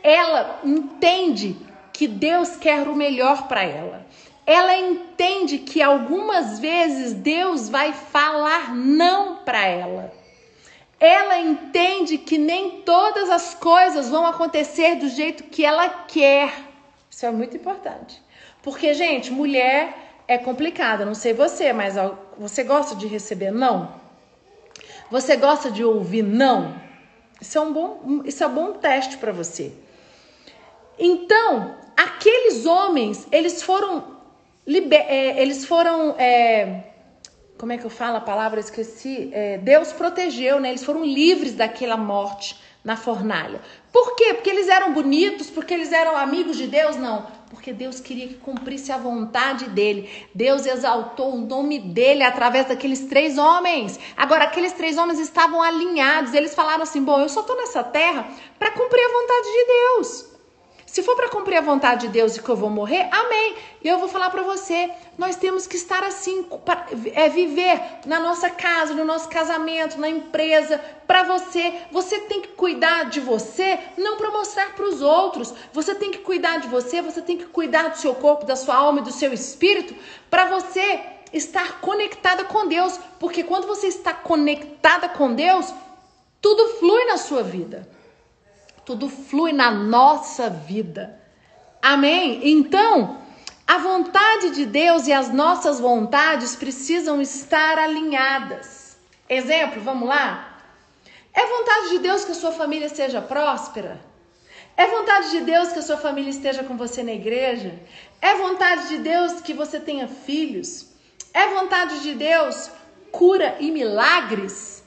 Ela 0.03 0.59
entende 0.61 1.55
que 1.93 2.05
Deus 2.05 2.57
quer 2.57 2.85
o 2.85 2.93
melhor 2.97 3.47
para 3.47 3.63
ela 3.63 4.05
ela 4.51 4.75
entende 4.75 5.59
que 5.59 5.81
algumas 5.81 6.59
vezes 6.59 7.13
Deus 7.13 7.69
vai 7.69 7.93
falar 7.93 8.75
não 8.75 9.37
para 9.37 9.65
ela. 9.65 10.13
Ela 10.99 11.39
entende 11.39 12.17
que 12.17 12.37
nem 12.37 12.81
todas 12.81 13.29
as 13.29 13.53
coisas 13.53 14.09
vão 14.09 14.25
acontecer 14.25 14.95
do 14.95 15.07
jeito 15.07 15.45
que 15.45 15.63
ela 15.63 15.87
quer. 15.87 16.53
Isso 17.09 17.25
é 17.25 17.31
muito 17.31 17.55
importante. 17.55 18.21
Porque, 18.61 18.93
gente, 18.93 19.31
mulher 19.31 19.95
é 20.27 20.37
complicada. 20.37 21.05
Não 21.05 21.15
sei 21.15 21.33
você, 21.33 21.71
mas 21.71 21.95
você 22.37 22.61
gosta 22.61 22.93
de 22.93 23.07
receber 23.07 23.51
não? 23.51 23.93
Você 25.09 25.37
gosta 25.37 25.71
de 25.71 25.81
ouvir 25.81 26.23
não? 26.23 26.75
Isso 27.39 27.57
é 27.57 27.61
um 27.61 27.71
bom, 27.71 28.21
isso 28.25 28.43
é 28.43 28.47
um 28.47 28.53
bom 28.53 28.73
teste 28.73 29.15
para 29.15 29.31
você. 29.31 29.71
Então, 30.99 31.73
aqueles 31.95 32.65
homens, 32.65 33.25
eles 33.31 33.63
foram 33.63 34.10
liber, 34.65 35.05
é, 35.07 35.41
eles 35.41 35.65
foram. 35.65 36.15
É, 36.17 36.83
como 37.57 37.71
é 37.71 37.77
que 37.77 37.85
eu 37.85 37.89
falo 37.89 38.17
a 38.17 38.21
palavra? 38.21 38.59
Eu 38.59 38.63
esqueci. 38.63 39.29
É, 39.33 39.57
Deus 39.57 39.91
protegeu, 39.93 40.59
né? 40.59 40.69
Eles 40.69 40.83
foram 40.83 41.05
livres 41.05 41.53
daquela 41.53 41.97
morte 41.97 42.59
na 42.83 42.97
fornalha. 42.97 43.61
Por 43.91 44.15
quê? 44.15 44.33
Porque 44.33 44.49
eles 44.49 44.67
eram 44.67 44.93
bonitos, 44.93 45.49
porque 45.49 45.73
eles 45.73 45.91
eram 45.91 46.17
amigos 46.17 46.57
de 46.57 46.67
Deus? 46.67 46.95
Não. 46.95 47.27
Porque 47.49 47.73
Deus 47.73 47.99
queria 47.99 48.29
que 48.29 48.35
cumprisse 48.35 48.91
a 48.91 48.97
vontade 48.97 49.69
dele. 49.69 50.09
Deus 50.33 50.65
exaltou 50.65 51.35
o 51.35 51.41
nome 51.41 51.77
dele 51.79 52.23
através 52.23 52.67
daqueles 52.67 53.01
três 53.01 53.37
homens. 53.37 53.99
Agora, 54.15 54.45
aqueles 54.45 54.71
três 54.73 54.97
homens 54.97 55.19
estavam 55.19 55.61
alinhados. 55.61 56.33
Eles 56.33 56.55
falaram 56.55 56.83
assim: 56.83 57.03
Bom, 57.03 57.19
eu 57.19 57.29
só 57.29 57.41
estou 57.41 57.57
nessa 57.57 57.83
terra 57.83 58.27
para 58.57 58.71
cumprir 58.71 59.03
a 59.03 59.21
vontade 59.21 59.47
de 59.47 59.65
Deus. 59.67 60.30
Se 60.91 61.01
for 61.03 61.15
para 61.15 61.29
cumprir 61.29 61.55
a 61.55 61.61
vontade 61.61 62.07
de 62.07 62.11
Deus 62.11 62.35
e 62.35 62.43
que 62.43 62.49
eu 62.49 62.55
vou 62.57 62.69
morrer, 62.69 63.07
amém. 63.13 63.55
E 63.81 63.87
eu 63.87 63.97
vou 63.97 64.09
falar 64.09 64.29
para 64.29 64.41
você, 64.41 64.91
nós 65.17 65.37
temos 65.37 65.65
que 65.65 65.77
estar 65.77 66.03
assim, 66.03 66.45
é 67.13 67.29
viver 67.29 67.81
na 68.05 68.19
nossa 68.19 68.49
casa, 68.49 68.93
no 68.93 69.05
nosso 69.05 69.29
casamento, 69.29 69.97
na 69.97 70.09
empresa, 70.09 70.81
para 71.07 71.23
você. 71.23 71.75
Você 71.93 72.19
tem 72.19 72.41
que 72.41 72.49
cuidar 72.49 73.05
de 73.05 73.21
você, 73.21 73.79
não 73.97 74.17
para 74.17 74.31
mostrar 74.31 74.75
para 74.75 74.83
os 74.83 75.01
outros. 75.01 75.53
Você 75.71 75.95
tem 75.95 76.11
que 76.11 76.17
cuidar 76.17 76.59
de 76.59 76.67
você, 76.67 77.01
você 77.01 77.21
tem 77.21 77.37
que 77.37 77.45
cuidar 77.45 77.87
do 77.87 77.97
seu 77.97 78.13
corpo, 78.13 78.45
da 78.45 78.57
sua 78.57 78.75
alma 78.75 78.99
e 78.99 79.03
do 79.03 79.13
seu 79.13 79.31
espírito, 79.31 79.95
para 80.29 80.47
você 80.47 80.99
estar 81.31 81.79
conectada 81.79 82.43
com 82.43 82.67
Deus, 82.67 82.99
porque 83.17 83.45
quando 83.45 83.65
você 83.65 83.87
está 83.87 84.13
conectada 84.13 85.07
com 85.07 85.33
Deus, 85.33 85.73
tudo 86.41 86.79
flui 86.79 87.05
na 87.05 87.15
sua 87.15 87.43
vida 87.43 88.00
tudo 88.85 89.09
flui 89.09 89.51
na 89.51 89.71
nossa 89.71 90.49
vida. 90.49 91.19
Amém? 91.81 92.39
Então, 92.43 93.17
a 93.67 93.77
vontade 93.77 94.51
de 94.51 94.65
Deus 94.65 95.07
e 95.07 95.13
as 95.13 95.33
nossas 95.33 95.79
vontades 95.79 96.55
precisam 96.55 97.21
estar 97.21 97.77
alinhadas. 97.77 98.97
Exemplo, 99.29 99.81
vamos 99.81 100.09
lá? 100.09 100.57
É 101.33 101.45
vontade 101.45 101.89
de 101.91 101.99
Deus 101.99 102.25
que 102.25 102.31
a 102.31 102.35
sua 102.35 102.51
família 102.51 102.89
seja 102.89 103.21
próspera? 103.21 104.01
É 104.75 104.87
vontade 104.87 105.31
de 105.31 105.41
Deus 105.41 105.71
que 105.71 105.79
a 105.79 105.81
sua 105.81 105.97
família 105.97 106.29
esteja 106.29 106.63
com 106.63 106.75
você 106.75 107.03
na 107.03 107.13
igreja? 107.13 107.79
É 108.21 108.35
vontade 108.35 108.89
de 108.89 108.97
Deus 108.97 109.41
que 109.41 109.53
você 109.53 109.79
tenha 109.79 110.07
filhos? 110.07 110.87
É 111.33 111.47
vontade 111.47 112.01
de 112.01 112.13
Deus 112.13 112.69
cura 113.11 113.57
e 113.59 113.71
milagres? 113.71 114.80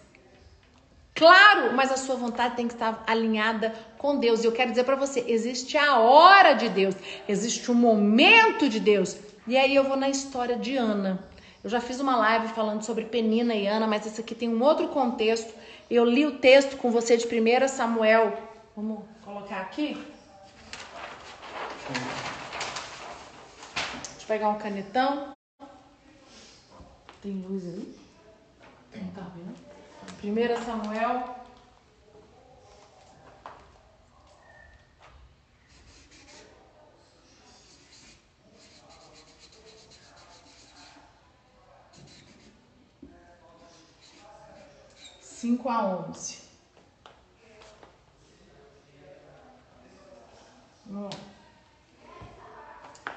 Claro, 1.14 1.72
mas 1.74 1.92
a 1.92 1.96
sua 1.96 2.16
vontade 2.16 2.56
tem 2.56 2.66
que 2.66 2.74
estar 2.74 3.04
alinhada 3.06 3.72
com 3.98 4.18
Deus. 4.18 4.42
E 4.42 4.46
eu 4.46 4.52
quero 4.52 4.70
dizer 4.70 4.82
para 4.82 4.96
você, 4.96 5.24
existe 5.28 5.78
a 5.78 6.00
hora 6.00 6.54
de 6.54 6.68
Deus, 6.68 6.96
existe 7.28 7.70
o 7.70 7.74
momento 7.74 8.68
de 8.68 8.80
Deus. 8.80 9.16
E 9.46 9.56
aí 9.56 9.76
eu 9.76 9.84
vou 9.84 9.96
na 9.96 10.08
história 10.08 10.56
de 10.56 10.76
Ana. 10.76 11.22
Eu 11.62 11.70
já 11.70 11.80
fiz 11.80 12.00
uma 12.00 12.16
live 12.16 12.48
falando 12.48 12.82
sobre 12.82 13.04
Penina 13.04 13.54
e 13.54 13.66
Ana, 13.66 13.86
mas 13.86 14.04
esse 14.06 14.20
aqui 14.20 14.34
tem 14.34 14.48
um 14.48 14.62
outro 14.62 14.88
contexto. 14.88 15.54
Eu 15.88 16.04
li 16.04 16.26
o 16.26 16.38
texto 16.38 16.76
com 16.76 16.90
você 16.90 17.16
de 17.16 17.26
1 17.26 17.68
Samuel. 17.68 18.36
Vamos 18.76 19.04
colocar 19.24 19.60
aqui? 19.60 19.94
Deixa 23.86 24.22
eu 24.22 24.26
pegar 24.26 24.48
um 24.48 24.58
canetão. 24.58 25.32
Tem 27.22 27.32
luz 27.48 27.64
aí? 27.64 27.94
Não 28.96 29.10
tá 29.12 29.30
vendo? 29.34 29.73
1 30.22 30.64
Samuel. 30.64 31.34
Cinco 45.20 45.68
a 45.68 45.84
onze. 45.84 46.44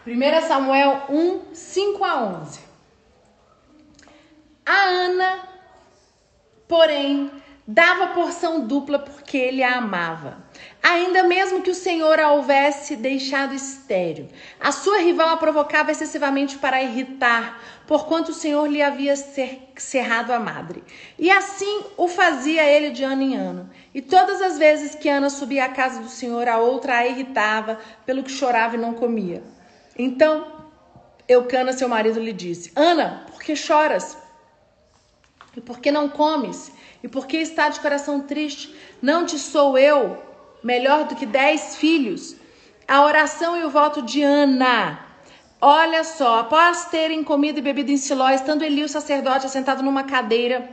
Primeira 0.08 0.42
Samuel 0.42 1.04
um 1.10 1.54
cinco 1.54 2.04
a 2.04 2.24
onze. 2.24 2.62
A 4.66 4.72
Ana, 4.72 5.47
porém, 6.68 7.32
dava 7.68 8.08
porção 8.14 8.66
dupla 8.66 8.98
porque 8.98 9.38
ele 9.38 9.62
a 9.62 9.78
amava. 9.78 10.38
Ainda 10.82 11.24
mesmo 11.24 11.62
que 11.62 11.70
o 11.70 11.76
Senhor 11.76 12.18
a 12.18 12.32
houvesse 12.32 12.96
deixado 12.96 13.54
estéril, 13.54 14.30
a 14.58 14.72
sua 14.72 15.00
rival 15.00 15.30
a 15.30 15.38
provocava 15.38 15.92
excessivamente 15.92 16.58
para 16.58 16.82
irritar, 16.82 17.62
porquanto 17.86 18.32
o 18.32 18.34
Senhor 18.34 18.66
lhe 18.68 18.82
havia 18.82 19.16
cerrado 19.76 20.32
a 20.32 20.40
madre. 20.40 20.82
E 21.20 21.30
assim 21.30 21.84
o 21.98 22.08
fazia 22.08 22.64
ele 22.64 22.92
de 22.92 23.04
ano 23.04 23.22
em 23.22 23.36
ano. 23.36 23.70
E 23.94 24.02
todas 24.02 24.42
as 24.42 24.58
vezes 24.58 24.96
que 24.96 25.10
Ana 25.10 25.30
subia 25.30 25.66
à 25.66 25.70
casa 25.70 26.00
do 26.00 26.10
Senhor, 26.10 26.48
a 26.48 26.60
outra 26.60 27.00
a 27.00 27.08
irritava, 27.08 27.78
pelo 28.06 28.24
que 28.24 28.32
chorava 28.32 28.76
e 28.76 28.80
não 28.80 28.94
comia. 28.94 29.44
Então, 29.98 30.48
Eucana, 31.28 31.74
seu 31.74 31.90
marido, 31.90 32.20
lhe 32.20 32.32
disse: 32.32 32.72
Ana, 32.76 33.26
por 33.30 33.42
que 33.42 33.56
choras? 33.56 34.18
E 35.58 35.62
por 35.62 35.80
que 35.80 35.92
não 35.92 36.08
comes? 36.08 36.72
E 37.02 37.08
por 37.08 37.26
que 37.26 37.36
está 37.36 37.68
de 37.68 37.80
coração 37.80 38.22
triste? 38.22 38.76
Não 39.02 39.26
te 39.26 39.40
sou 39.40 39.76
eu 39.76 40.24
melhor 40.64 41.06
do 41.06 41.16
que 41.16 41.26
dez 41.26 41.78
filhos? 41.78 42.36
A 42.88 43.04
oração 43.04 43.58
e 43.60 43.64
o 43.64 43.70
voto 43.72 44.04
de 44.04 44.22
Ana. 44.22 45.00
Olha 45.60 46.04
só, 46.04 46.42
após 46.42 46.86
terem 46.86 47.24
comido 47.24 47.58
e 47.58 47.64
bebido 47.64 47.92
em 47.92 47.98
Siló, 47.98 48.30
estando 48.30 48.64
Eli, 48.64 48.84
o 48.84 48.88
sacerdote, 48.88 49.48
assentado 49.48 49.82
numa 49.82 50.04
cadeira, 50.04 50.70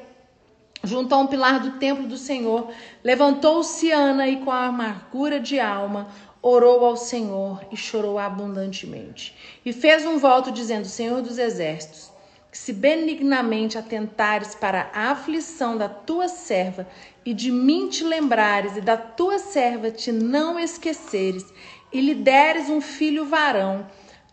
junto 0.82 1.14
a 1.14 1.18
um 1.18 1.26
pilar 1.26 1.60
do 1.60 1.78
templo 1.78 2.06
do 2.06 2.18
Senhor, 2.18 2.70
levantou-se 3.02 3.90
Ana 3.90 4.28
e, 4.28 4.36
com 4.44 4.50
a 4.50 4.66
amargura 4.66 5.40
de 5.40 5.58
alma, 5.58 6.08
orou 6.42 6.84
ao 6.84 6.94
Senhor 6.98 7.64
e 7.72 7.76
chorou 7.76 8.18
abundantemente. 8.18 9.34
E 9.64 9.72
fez 9.72 10.04
um 10.04 10.18
voto, 10.18 10.52
dizendo: 10.52 10.84
Senhor 10.84 11.22
dos 11.22 11.38
exércitos, 11.38 12.12
que 12.54 12.58
se 12.58 12.72
benignamente 12.72 13.76
atentares 13.76 14.54
para 14.54 14.88
a 14.94 15.10
aflição 15.10 15.76
da 15.76 15.88
tua 15.88 16.28
serva 16.28 16.86
e 17.26 17.34
de 17.34 17.50
mim 17.50 17.88
te 17.88 18.04
lembrares 18.04 18.76
e 18.76 18.80
da 18.80 18.96
tua 18.96 19.40
serva 19.40 19.90
te 19.90 20.12
não 20.12 20.56
esqueceres 20.56 21.52
e 21.92 22.00
lhe 22.00 22.14
deres 22.14 22.70
um 22.70 22.80
filho 22.80 23.26
varão, 23.26 23.84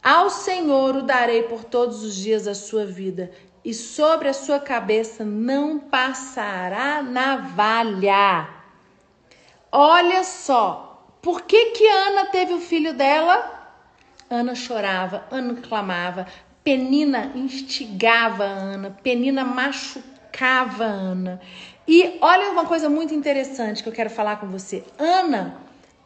ao 0.04 0.30
Senhor 0.30 0.98
o 0.98 1.02
darei 1.02 1.42
por 1.42 1.64
todos 1.64 2.04
os 2.04 2.16
dias 2.16 2.46
da 2.46 2.54
sua 2.54 2.86
vida 2.86 3.32
e 3.66 3.74
sobre 3.74 4.28
a 4.28 4.34
sua 4.34 4.60
cabeça 4.60 5.26
não 5.26 5.80
passará 5.80 7.02
navalha. 7.02 8.48
Olha 9.72 10.24
só, 10.24 11.08
por 11.24 11.42
que 11.42 11.72
que 11.72 11.88
Ana 11.88 12.28
teve 12.28 12.54
o 12.54 12.62
filho 12.62 12.94
dela? 12.94 13.80
Ana 14.30 14.54
chorava, 14.54 15.26
Ana 15.32 15.56
clamava, 15.56 16.28
Penina 16.64 17.32
instigava 17.36 18.46
a 18.46 18.50
Ana, 18.50 18.98
Penina 19.04 19.44
machucava 19.44 20.86
a 20.86 20.90
Ana. 20.90 21.42
E 21.88 22.18
olha 22.22 22.52
uma 22.52 22.66
coisa 22.66 22.90
muito 22.90 23.14
interessante 23.14 23.82
que 23.82 23.90
eu 23.90 23.94
quero 23.94 24.10
falar 24.10 24.40
com 24.40 24.48
você. 24.48 24.84
Ana, 24.98 25.58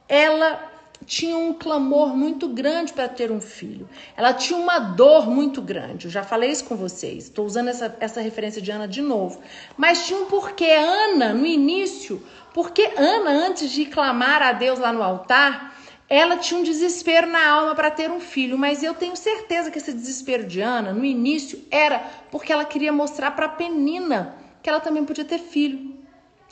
ela 0.07 0.71
tinha 1.05 1.37
um 1.37 1.53
clamor 1.53 2.15
muito 2.15 2.47
grande 2.47 2.93
para 2.93 3.07
ter 3.07 3.31
um 3.31 3.41
filho. 3.41 3.87
Ela 4.15 4.33
tinha 4.33 4.57
uma 4.57 4.79
dor 4.79 5.29
muito 5.29 5.61
grande. 5.61 6.05
Eu 6.05 6.11
já 6.11 6.23
falei 6.23 6.49
isso 6.49 6.65
com 6.65 6.75
vocês. 6.75 7.25
Estou 7.25 7.45
usando 7.45 7.67
essa, 7.67 7.95
essa 7.99 8.21
referência 8.21 8.61
de 8.61 8.71
Ana 8.71 8.87
de 8.87 9.01
novo. 9.01 9.39
Mas 9.77 10.07
tinha 10.07 10.19
um 10.19 10.25
porquê. 10.25 10.71
Ana, 10.71 11.33
no 11.33 11.45
início, 11.45 12.23
porque 12.53 12.93
Ana, 12.97 13.31
antes 13.31 13.69
de 13.71 13.85
clamar 13.85 14.41
a 14.41 14.53
Deus 14.53 14.79
lá 14.79 14.93
no 14.93 15.03
altar, 15.03 15.75
ela 16.07 16.37
tinha 16.37 16.59
um 16.59 16.63
desespero 16.63 17.27
na 17.27 17.47
alma 17.47 17.73
para 17.73 17.89
ter 17.89 18.11
um 18.11 18.19
filho, 18.19 18.57
mas 18.57 18.83
eu 18.83 18.93
tenho 18.93 19.15
certeza 19.15 19.71
que 19.71 19.79
esse 19.79 19.91
desespero 19.91 20.43
de 20.43 20.61
Ana, 20.61 20.93
no 20.93 21.03
início, 21.03 21.63
era 21.71 21.99
porque 22.29 22.53
ela 22.53 22.65
queria 22.65 22.93
mostrar 22.93 23.31
para 23.31 23.49
Penina 23.49 24.35
que 24.61 24.69
ela 24.69 24.79
também 24.79 25.03
podia 25.03 25.25
ter 25.25 25.39
filho. 25.39 25.95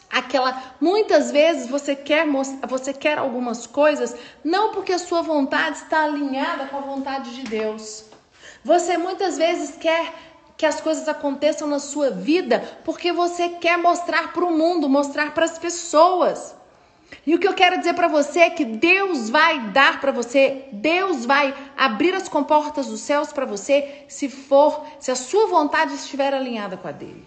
Aquela, 0.10 0.76
muitas 0.80 1.32
vezes 1.32 1.68
você 1.68 1.96
quer 1.96 2.28
você 2.68 2.94
quer 2.94 3.18
algumas 3.18 3.66
coisas 3.66 4.16
não 4.44 4.72
porque 4.72 4.94
a 4.94 5.00
sua 5.00 5.24
vontade 5.24 5.78
está 5.78 6.04
alinhada 6.04 6.66
com 6.68 6.78
a 6.78 6.82
vontade 6.82 7.36
de 7.36 7.44
Deus. 7.44 8.06
Você 8.64 8.98
muitas 8.98 9.38
vezes 9.38 9.76
quer 9.76 10.14
que 10.56 10.66
as 10.66 10.80
coisas 10.80 11.08
aconteçam 11.08 11.68
na 11.68 11.80
sua 11.80 12.12
vida 12.12 12.60
porque 12.86 13.12
você 13.12 13.50
quer 13.50 13.78
mostrar 13.78 14.32
para 14.34 14.46
o 14.46 14.56
mundo, 14.56 14.88
mostrar 14.88 15.34
para 15.34 15.46
as 15.46 15.58
pessoas. 15.58 16.56
E 17.26 17.36
o 17.36 17.40
que 17.40 17.48
eu 17.48 17.54
quero 17.54 17.78
dizer 17.78 17.94
para 17.94 18.08
você 18.08 18.42
é 18.42 18.50
que 18.50 18.66
Deus 18.66 19.30
vai 19.30 19.60
dar 19.72 20.00
para 20.02 20.12
você, 20.12 20.66
Deus 20.72 21.26
vai 21.26 21.54
abrir 21.78 22.14
as 22.14 22.28
comportas 22.28 22.88
dos 22.88 23.02
céus 23.02 23.32
para 23.32 23.46
você, 23.46 24.06
se 24.08 24.30
for, 24.30 24.86
se 25.00 25.12
a 25.12 25.16
sua 25.16 25.48
vontade 25.48 25.94
estiver 25.94 26.34
alinhada 26.34 26.78
com 26.78 26.88
a 26.88 26.92
dele. 26.92 27.26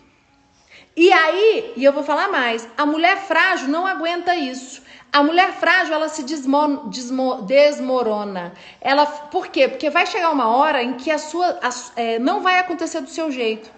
E 0.97 1.13
aí, 1.13 1.75
e 1.77 1.85
eu 1.85 1.93
vou 1.93 2.03
falar 2.03 2.29
mais, 2.29 2.67
a 2.77 2.87
mulher 2.87 3.19
frágil 3.19 3.69
não 3.69 3.87
aguenta 3.87 4.35
isso. 4.35 4.83
A 5.13 5.23
mulher 5.23 5.53
frágil, 5.53 5.95
ela 5.95 6.09
se 6.09 6.23
desmo, 6.23 6.89
desmo, 6.89 7.43
desmorona. 7.43 8.55
Ela, 8.81 9.07
por 9.07 9.49
quê? 9.49 9.69
Porque 9.69 9.91
vai 9.91 10.07
chegar 10.07 10.31
uma 10.31 10.49
hora 10.49 10.83
em 10.83 10.95
que 10.95 11.11
a 11.11 11.19
sua 11.19 11.59
a, 11.63 12.01
é, 12.01 12.19
não 12.19 12.41
vai 12.41 12.59
acontecer 12.59 13.01
do 13.01 13.11
seu 13.11 13.31
jeito. 13.31 13.76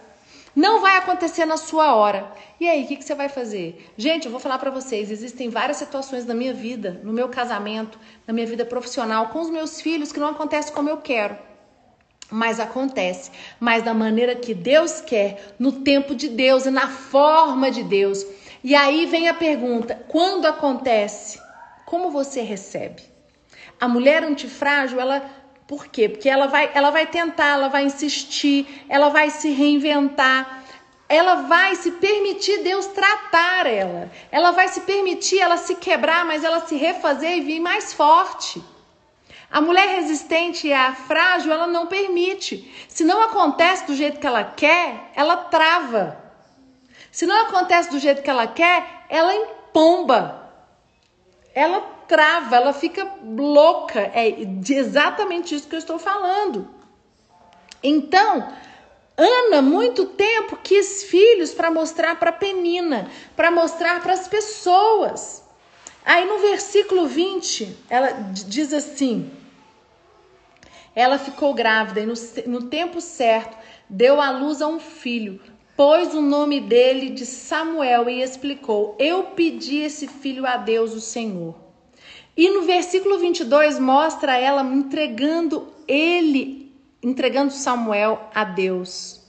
Não 0.58 0.80
vai 0.80 0.96
acontecer 0.96 1.44
na 1.44 1.56
sua 1.56 1.94
hora. 1.94 2.32
E 2.58 2.68
aí, 2.68 2.82
o 2.82 2.88
que, 2.88 2.96
que 2.96 3.04
você 3.04 3.14
vai 3.14 3.28
fazer? 3.28 3.92
Gente, 3.96 4.24
eu 4.24 4.30
vou 4.32 4.40
falar 4.40 4.58
para 4.58 4.72
vocês: 4.72 5.08
existem 5.08 5.48
várias 5.48 5.76
situações 5.76 6.26
na 6.26 6.34
minha 6.34 6.52
vida, 6.52 7.00
no 7.04 7.12
meu 7.12 7.28
casamento, 7.28 7.96
na 8.26 8.34
minha 8.34 8.44
vida 8.44 8.64
profissional, 8.64 9.28
com 9.28 9.40
os 9.40 9.50
meus 9.50 9.80
filhos, 9.80 10.10
que 10.10 10.18
não 10.18 10.30
acontece 10.30 10.72
como 10.72 10.90
eu 10.90 10.96
quero. 10.96 11.38
Mas 12.28 12.58
acontece, 12.58 13.30
mas 13.60 13.84
da 13.84 13.94
maneira 13.94 14.34
que 14.34 14.52
Deus 14.52 15.00
quer, 15.00 15.54
no 15.60 15.70
tempo 15.70 16.12
de 16.12 16.28
Deus 16.28 16.66
e 16.66 16.72
na 16.72 16.88
forma 16.88 17.70
de 17.70 17.84
Deus. 17.84 18.26
E 18.64 18.74
aí 18.74 19.06
vem 19.06 19.28
a 19.28 19.34
pergunta: 19.34 19.94
quando 20.08 20.44
acontece, 20.44 21.40
como 21.86 22.10
você 22.10 22.40
recebe? 22.40 23.02
A 23.80 23.86
mulher 23.86 24.24
antifrágil, 24.24 25.00
ela 25.00 25.22
por 25.68 25.86
quê? 25.86 26.08
Porque 26.08 26.30
ela 26.30 26.46
vai, 26.46 26.70
ela 26.72 26.90
vai 26.90 27.06
tentar, 27.06 27.48
ela 27.48 27.68
vai 27.68 27.84
insistir, 27.84 28.86
ela 28.88 29.10
vai 29.10 29.28
se 29.28 29.50
reinventar, 29.50 30.64
ela 31.06 31.42
vai 31.42 31.76
se 31.76 31.90
permitir 31.92 32.62
Deus 32.62 32.86
tratar 32.86 33.66
ela. 33.66 34.10
Ela 34.32 34.50
vai 34.52 34.68
se 34.68 34.80
permitir 34.80 35.38
ela 35.38 35.58
se 35.58 35.74
quebrar, 35.74 36.24
mas 36.24 36.42
ela 36.42 36.66
se 36.66 36.74
refazer 36.74 37.36
e 37.36 37.42
vir 37.42 37.60
mais 37.60 37.92
forte. 37.92 38.64
A 39.50 39.60
mulher 39.60 39.88
resistente 39.88 40.68
e 40.68 40.72
a 40.72 40.94
frágil, 40.94 41.52
ela 41.52 41.66
não 41.66 41.86
permite. 41.86 42.74
Se 42.88 43.04
não 43.04 43.20
acontece 43.20 43.86
do 43.86 43.94
jeito 43.94 44.18
que 44.18 44.26
ela 44.26 44.44
quer, 44.44 45.10
ela 45.14 45.36
trava. 45.36 46.18
Se 47.12 47.26
não 47.26 47.42
acontece 47.42 47.90
do 47.90 47.98
jeito 47.98 48.22
que 48.22 48.30
ela 48.30 48.46
quer, 48.46 49.04
ela 49.10 49.34
empomba. 49.34 50.50
Ela 51.54 51.97
trava, 52.08 52.56
ela 52.56 52.72
fica 52.72 53.08
louca. 53.24 54.00
É 54.14 54.28
exatamente 54.68 55.54
isso 55.54 55.68
que 55.68 55.74
eu 55.74 55.78
estou 55.78 55.98
falando. 55.98 56.68
Então, 57.82 58.52
Ana, 59.16 59.62
muito 59.62 60.06
tempo, 60.06 60.58
quis 60.62 61.04
filhos 61.04 61.52
para 61.52 61.70
mostrar 61.70 62.18
para 62.18 62.32
Penina, 62.32 63.10
para 63.36 63.50
mostrar 63.50 64.00
para 64.02 64.14
as 64.14 64.26
pessoas. 64.26 65.44
Aí 66.04 66.24
no 66.24 66.38
versículo 66.38 67.06
20, 67.06 67.76
ela 67.90 68.10
diz 68.32 68.72
assim: 68.72 69.30
ela 70.94 71.18
ficou 71.18 71.54
grávida 71.54 72.00
e 72.00 72.06
no, 72.06 72.14
no 72.46 72.62
tempo 72.64 73.00
certo 73.00 73.56
deu 73.88 74.20
à 74.20 74.30
luz 74.30 74.60
a 74.60 74.66
um 74.66 74.80
filho, 74.80 75.40
pôs 75.76 76.12
o 76.12 76.20
nome 76.20 76.60
dele 76.60 77.10
de 77.10 77.24
Samuel 77.24 78.08
e 78.08 78.20
explicou: 78.20 78.96
Eu 78.98 79.22
pedi 79.24 79.78
esse 79.78 80.08
filho 80.08 80.44
a 80.44 80.56
Deus, 80.56 80.94
o 80.94 81.00
Senhor. 81.00 81.67
E 82.38 82.48
no 82.50 82.62
versículo 82.62 83.18
22 83.18 83.80
mostra 83.80 84.38
ela 84.38 84.62
entregando 84.62 85.66
ele, 85.88 86.72
entregando 87.02 87.52
Samuel 87.52 88.30
a 88.32 88.44
Deus. 88.44 89.20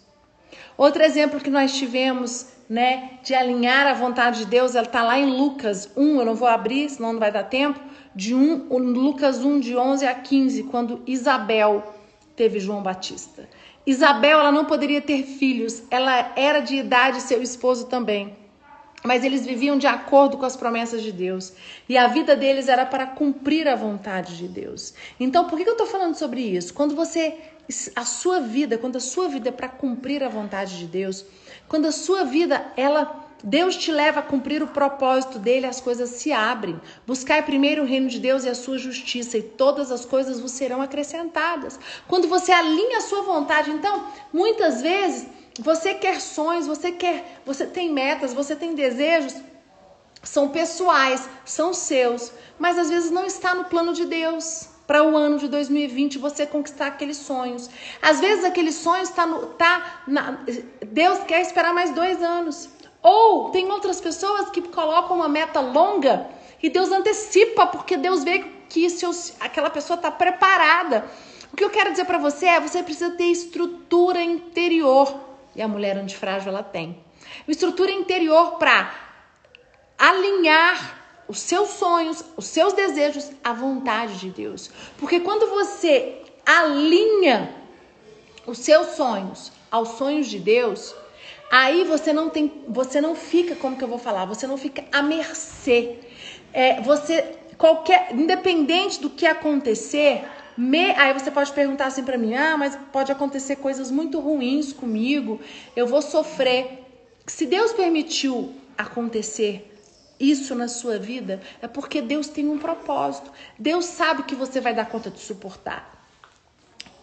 Outro 0.78 1.02
exemplo 1.02 1.40
que 1.40 1.50
nós 1.50 1.76
tivemos, 1.76 2.50
né, 2.70 3.14
de 3.24 3.34
alinhar 3.34 3.88
a 3.88 3.96
vontade 3.96 4.42
de 4.42 4.46
Deus, 4.46 4.76
ela 4.76 4.86
está 4.86 5.02
lá 5.02 5.18
em 5.18 5.26
Lucas 5.26 5.90
1, 5.98 6.20
eu 6.20 6.26
não 6.26 6.36
vou 6.36 6.48
abrir, 6.48 6.88
senão 6.88 7.14
não 7.14 7.20
vai 7.20 7.32
dar 7.32 7.46
tempo, 7.46 7.80
de 8.14 8.36
1, 8.36 8.68
Lucas 8.78 9.44
1, 9.44 9.60
de 9.60 9.76
11 9.76 10.06
a 10.06 10.14
15, 10.14 10.64
quando 10.66 11.02
Isabel 11.08 11.96
teve 12.36 12.60
João 12.60 12.84
Batista. 12.84 13.50
Isabel, 13.88 14.40
ela 14.40 14.52
não 14.52 14.66
poderia 14.66 15.02
ter 15.02 15.24
filhos, 15.24 15.82
ela 15.90 16.32
era 16.36 16.60
de 16.60 16.76
idade 16.76 17.24
seu 17.24 17.42
esposo 17.42 17.88
também. 17.88 18.38
Mas 19.04 19.24
eles 19.24 19.46
viviam 19.46 19.78
de 19.78 19.88
acordo 19.88 20.38
com 20.38 20.46
as 20.46 20.58
promessas 20.58 21.02
de 21.02 21.12
Deus. 21.12 21.54
E 21.88 21.98
a 21.98 22.08
vida 22.08 22.36
deles 22.36 22.68
era 22.68 22.86
para 22.86 23.08
cumprir 23.08 23.68
a 23.68 23.76
vontade 23.76 24.38
de 24.38 24.48
Deus. 24.48 24.94
Então, 25.20 25.46
por 25.46 25.58
que 25.58 25.68
eu 25.68 25.74
estou 25.74 25.88
falando 25.88 26.16
sobre 26.16 26.42
isso? 26.42 26.74
Quando 26.74 26.96
você. 26.96 27.38
A 27.96 28.04
sua 28.04 28.40
vida, 28.40 28.80
quando 28.80 28.96
a 28.96 29.00
sua 29.00 29.28
vida 29.28 29.50
é 29.50 29.52
para 29.52 29.70
cumprir 29.70 30.24
a 30.24 30.28
vontade 30.28 30.80
de 30.80 30.86
Deus, 30.86 31.24
quando 31.68 31.86
a 31.86 31.92
sua 31.92 32.24
vida, 32.24 32.66
ela. 32.76 33.28
Deus 33.42 33.78
te 33.78 33.90
leva 33.90 34.20
a 34.20 34.24
cumprir 34.24 34.62
o 34.62 34.68
propósito 34.68 35.40
dele, 35.40 35.66
as 35.66 35.80
coisas 35.80 36.10
se 36.10 36.30
abrem. 36.30 36.78
Buscai 37.08 37.42
primeiro 37.42 37.84
o 37.84 37.86
reino 37.86 38.10
de 38.10 38.20
Deus 38.20 38.44
e 38.44 38.50
a 38.50 38.56
sua 38.56 38.78
justiça, 38.78 39.38
e 39.38 39.42
todas 39.42 39.94
as 39.94 40.04
coisas 40.04 40.42
vos 40.42 40.52
serão 40.52 40.82
acrescentadas. 40.82 41.80
Quando 42.06 42.28
você 42.28 42.52
alinha 42.52 42.98
a 42.98 43.02
sua 43.02 43.22
vontade, 43.22 43.72
então, 43.72 44.08
muitas 44.34 44.82
vezes 44.82 45.26
você 45.60 45.94
quer 45.94 46.22
sonhos, 46.22 46.66
você 46.66 46.92
quer, 46.92 47.42
você 47.46 47.66
tem 47.66 47.92
metas, 47.92 48.34
você 48.34 48.56
tem 48.56 48.74
desejos, 48.74 49.36
são 50.24 50.50
pessoais, 50.50 51.28
são 51.46 51.74
seus, 51.74 52.32
mas 52.58 52.78
às 52.78 52.90
vezes 52.90 53.12
não 53.12 53.26
está 53.26 53.54
no 53.54 53.66
plano 53.66 53.94
de 53.94 54.06
Deus 54.06 54.70
para 54.88 55.04
o 55.04 55.16
ano 55.16 55.38
de 55.38 55.48
2020 55.48 56.18
você 56.18 56.46
conquistar 56.46 56.88
aqueles 56.88 57.18
sonhos. 57.18 57.70
Às 58.02 58.20
vezes 58.20 58.44
aquele 58.44 58.72
sonho 58.72 59.04
está 59.04 59.26
no, 59.26 59.48
tá 59.48 60.02
na, 60.08 60.40
Deus 60.88 61.20
quer 61.26 61.42
esperar 61.42 61.74
mais 61.74 61.92
dois 61.92 62.24
anos. 62.24 62.70
Ou 63.02 63.50
tem 63.52 63.70
outras 63.72 64.02
pessoas 64.02 64.50
que 64.50 64.62
colocam 64.62 65.18
uma 65.18 65.30
meta 65.30 65.60
longa 65.60 66.28
e 66.62 66.70
Deus 66.70 66.92
antecipa 66.92 67.68
porque 67.68 67.96
Deus 67.98 68.24
vê 68.24 68.40
que 68.68 68.90
seus, 68.90 69.34
aquela 69.40 69.70
pessoa 69.70 69.96
está 69.96 70.10
preparada. 70.10 71.06
O 71.52 71.56
que 71.56 71.64
eu 71.64 71.70
quero 71.70 71.92
dizer 71.92 72.06
para 72.06 72.18
você 72.18 72.46
é, 72.48 72.60
você 72.60 72.82
precisa 72.84 73.12
ter 73.12 73.26
estrutura 73.26 74.22
interior 74.22 75.29
e 75.56 75.62
a 75.62 75.68
mulher 75.68 75.98
antifrágil 75.98 76.50
ela 76.50 76.64
tem. 76.64 77.04
Uma 77.48 77.52
estrutura 77.52 77.92
interior 77.92 78.58
para 78.58 78.94
alinhar 79.98 80.98
os 81.28 81.40
seus 81.40 81.70
sonhos, 81.70 82.24
os 82.36 82.46
seus 82.46 82.74
desejos 82.74 83.32
à 83.44 83.54
vontade 83.54 84.18
de 84.18 84.30
Deus. 84.30 84.72
Porque 84.98 85.20
quando 85.20 85.48
você 85.50 86.24
alinha 86.46 87.54
os 88.48 88.58
seus 88.60 88.96
sonhos 88.96 89.52
aos 89.70 89.90
sonhos 89.90 90.28
de 90.28 90.40
Deus, 90.40 90.96
aí 91.52 91.84
você 91.84 92.12
não 92.12 92.30
tem, 92.30 92.64
você 92.68 93.00
não 93.00 93.16
fica, 93.16 93.56
como 93.56 93.78
que 93.78 93.84
eu 93.84 93.88
vou 93.88 94.00
falar, 94.00 94.26
você 94.26 94.48
não 94.48 94.58
fica 94.58 94.84
à 94.92 95.02
mercê. 95.02 96.00
É, 96.52 96.82
você 96.82 97.38
qualquer, 97.60 98.16
independente 98.16 99.00
do 99.00 99.10
que 99.10 99.28
acontecer, 99.28 100.24
me... 100.60 100.92
Aí 100.98 101.14
você 101.14 101.32
pode 101.32 101.54
perguntar 101.54 101.86
assim 101.86 102.04
para 102.04 102.18
mim: 102.18 102.36
ah, 102.36 102.58
mas 102.58 102.78
pode 102.92 103.12
acontecer 103.12 103.56
coisas 103.56 103.90
muito 103.90 104.20
ruins 104.20 104.74
comigo, 104.74 105.40
eu 105.76 105.88
vou 105.88 106.02
sofrer. 106.02 106.86
Se 107.26 107.46
Deus 107.46 107.72
permitiu 107.72 108.54
acontecer 108.78 109.66
isso 110.20 110.54
na 110.56 110.68
sua 110.68 110.98
vida, 111.00 111.42
é 111.62 111.68
porque 111.68 112.02
Deus 112.02 112.28
tem 112.28 112.50
um 112.50 112.58
propósito. 112.58 113.32
Deus 113.58 113.86
sabe 113.86 114.24
que 114.24 114.36
você 114.36 114.60
vai 114.60 114.74
dar 114.74 114.90
conta 114.90 115.10
de 115.10 115.20
suportar. 115.20 115.98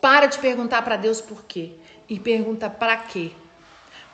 Para 0.03 0.27
de 0.27 0.39
perguntar 0.39 0.83
para 0.83 0.97
Deus 0.97 1.23
por 1.23 1.45
quê 1.45 1.73
e 2.09 2.21
pergunta 2.21 2.69
para 2.69 2.97
quê. 2.99 3.31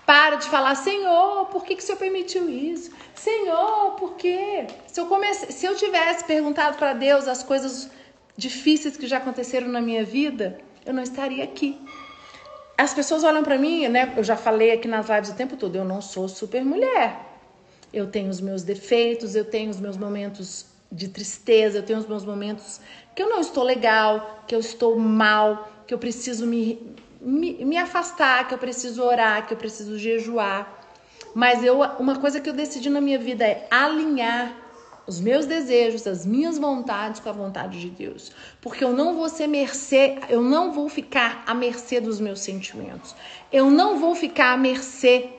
Para 0.07 0.37
de 0.37 0.49
falar, 0.49 0.75
Senhor, 0.77 1.47
por 1.47 1.65
que, 1.65 1.75
que 1.75 1.83
o 1.83 1.85
Senhor 1.85 1.99
permitiu 1.99 2.49
isso? 2.49 2.93
Senhor, 3.15 3.93
por 3.93 4.15
quê? 4.15 4.67
Se 4.87 5.01
eu, 5.01 5.07
comece... 5.07 5.53
Se 5.53 5.67
eu 5.67 5.77
tivesse 5.77 6.25
perguntado 6.25 6.77
para 6.77 6.93
Deus 6.93 7.27
as 7.27 7.43
coisas 7.43 7.91
difíceis 8.37 8.97
que 8.97 9.07
já 9.07 9.19
aconteceram 9.19 9.69
na 9.69 9.81
minha 9.81 10.05
vida, 10.05 10.59
eu 10.85 10.93
não 10.93 11.03
estaria 11.03 11.45
aqui. 11.45 11.81
As 12.77 12.95
pessoas 12.95 13.23
olham 13.23 13.43
para 13.43 13.59
mim, 13.59 13.87
né? 13.89 14.13
Eu 14.17 14.25
já 14.25 14.37
falei 14.37 14.73
aqui 14.73 14.89
nas 14.89 15.09
lives 15.09 15.31
o 15.31 15.35
tempo 15.35 15.57
todo, 15.57 15.77
eu 15.77 15.85
não 15.85 16.01
sou 16.01 16.29
super 16.29 16.65
mulher. 16.65 17.17
Eu 17.93 18.07
tenho 18.07 18.31
os 18.31 18.41
meus 18.41 18.63
defeitos, 18.63 19.35
eu 19.35 19.45
tenho 19.45 19.71
os 19.71 19.79
meus 19.79 19.97
momentos 19.97 20.67
de 20.91 21.09
tristeza, 21.09 21.79
eu 21.79 21.83
tenho 21.83 21.99
os 21.99 22.07
meus 22.07 22.25
momentos 22.25 22.81
que 23.15 23.23
eu 23.23 23.29
não 23.29 23.41
estou 23.41 23.63
legal, 23.63 24.45
que 24.47 24.55
eu 24.55 24.61
estou 24.61 24.99
mal, 24.99 25.71
que 25.87 25.93
eu 25.93 25.99
preciso 25.99 26.47
me, 26.47 26.95
me, 27.21 27.65
me 27.65 27.77
afastar, 27.77 28.49
que 28.49 28.55
eu 28.55 28.59
preciso 28.59 29.03
orar, 29.03 29.47
que 29.47 29.53
eu 29.53 29.59
preciso 29.59 29.99
jejuar. 29.99 30.81
Mas 31.35 31.63
eu, 31.63 31.81
uma 31.99 32.19
coisa 32.19 32.41
que 32.41 32.49
eu 32.49 32.55
decidi 32.55 32.91
na 32.91 33.01
minha 33.01 33.19
vida 33.19 33.45
é 33.45 33.67
alinhar 33.71 34.62
os 35.07 35.21
meus 35.21 35.47
desejos, 35.47 36.07
as 36.07 36.25
minhas 36.25 36.59
vontades 36.59 37.21
com 37.21 37.29
a 37.29 37.33
vontade 37.33 37.81
de 37.81 37.91
Deus. 37.91 38.33
Porque 38.61 38.85
eu 38.85 38.93
não 38.93 39.15
vou 39.15 39.29
ser 39.29 39.47
mercê, 39.47 40.19
eu 40.29 40.43
não 40.43 40.73
vou 40.73 40.89
ficar 40.89 41.43
à 41.47 41.55
mercê 41.55 42.01
dos 42.01 42.21
meus 42.21 42.41
sentimentos. 42.41 43.15
Eu 43.53 43.71
não 43.71 43.99
vou 43.99 44.15
ficar 44.15 44.53
à 44.53 44.57
mercê 44.57 45.31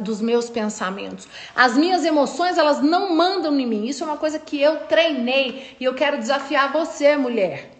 dos 0.00 0.20
meus 0.20 0.50
pensamentos. 0.50 1.26
As 1.54 1.76
minhas 1.76 2.04
emoções, 2.04 2.58
elas 2.58 2.82
não 2.82 3.14
mandam 3.14 3.58
em 3.58 3.66
mim. 3.66 3.86
Isso 3.86 4.04
é 4.04 4.06
uma 4.06 4.16
coisa 4.16 4.38
que 4.38 4.60
eu 4.60 4.80
treinei 4.80 5.76
e 5.80 5.84
eu 5.84 5.94
quero 5.94 6.18
desafiar 6.18 6.72
você, 6.72 7.16
mulher. 7.16 7.70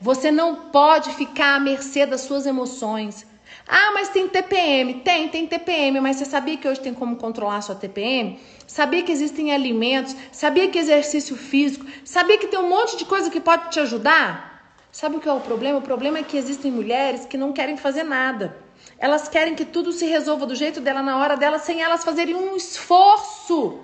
Você 0.00 0.30
não 0.30 0.70
pode 0.70 1.10
ficar 1.14 1.56
à 1.56 1.60
mercê 1.60 2.04
das 2.04 2.22
suas 2.22 2.46
emoções. 2.46 3.26
Ah, 3.72 3.92
mas 3.94 4.08
tem 4.08 4.26
TPM. 4.26 4.94
Tem, 4.94 5.28
tem 5.28 5.46
TPM, 5.46 6.00
mas 6.00 6.16
você 6.16 6.24
sabia 6.24 6.56
que 6.56 6.66
hoje 6.66 6.80
tem 6.80 6.92
como 6.92 7.14
controlar 7.14 7.58
a 7.58 7.62
sua 7.62 7.76
TPM? 7.76 8.40
Sabia 8.66 9.04
que 9.04 9.12
existem 9.12 9.54
alimentos? 9.54 10.16
Sabia 10.32 10.68
que 10.68 10.76
exercício 10.76 11.36
físico? 11.36 11.86
Sabia 12.04 12.36
que 12.36 12.48
tem 12.48 12.58
um 12.58 12.68
monte 12.68 12.96
de 12.96 13.04
coisa 13.04 13.30
que 13.30 13.40
pode 13.40 13.70
te 13.70 13.78
ajudar? 13.78 14.74
Sabe 14.90 15.16
o 15.16 15.20
que 15.20 15.28
é 15.28 15.32
o 15.32 15.38
problema? 15.38 15.78
O 15.78 15.82
problema 15.82 16.18
é 16.18 16.24
que 16.24 16.36
existem 16.36 16.72
mulheres 16.72 17.24
que 17.24 17.38
não 17.38 17.52
querem 17.52 17.76
fazer 17.76 18.02
nada. 18.02 18.56
Elas 18.98 19.28
querem 19.28 19.54
que 19.54 19.64
tudo 19.64 19.92
se 19.92 20.04
resolva 20.04 20.46
do 20.46 20.56
jeito 20.56 20.80
dela, 20.80 21.00
na 21.00 21.18
hora 21.18 21.36
dela, 21.36 21.60
sem 21.60 21.80
elas 21.80 22.02
fazerem 22.02 22.34
um 22.34 22.56
esforço. 22.56 23.78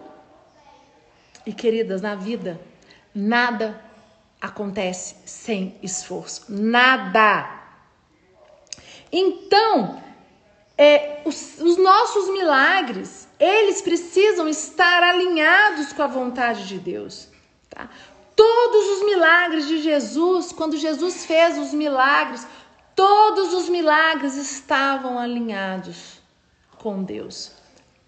E 1.47 1.53
queridas, 1.53 2.03
na 2.03 2.17
vida, 2.17 2.61
nada 3.15 3.81
acontece 4.41 5.15
sem 5.25 5.77
esforço. 5.81 6.47
Nada. 6.49 7.56
Então, 9.11 10.03
é, 10.77 11.23
os, 11.25 11.59
os 11.61 11.77
nossos 11.77 12.29
milagres, 12.31 13.29
eles 13.39 13.81
precisam 13.81 14.49
estar 14.49 15.03
alinhados 15.03 15.93
com 15.93 16.03
a 16.03 16.07
vontade 16.07 16.67
de 16.67 16.79
Deus. 16.79 17.29
Tá? 17.71 17.89
Todos 18.35 18.99
os 18.99 19.07
milagres 19.07 19.67
de 19.67 19.83
Jesus, 19.83 20.53
quando 20.53 20.77
Jesus 20.77 21.25
fez 21.25 21.57
os 21.59 21.73
milagres, 21.73 22.47
todos 22.95 23.55
os 23.55 23.69
milagres 23.69 24.37
estavam 24.37 25.19
alinhados 25.19 26.21
com 26.79 27.03
Deus. 27.03 27.53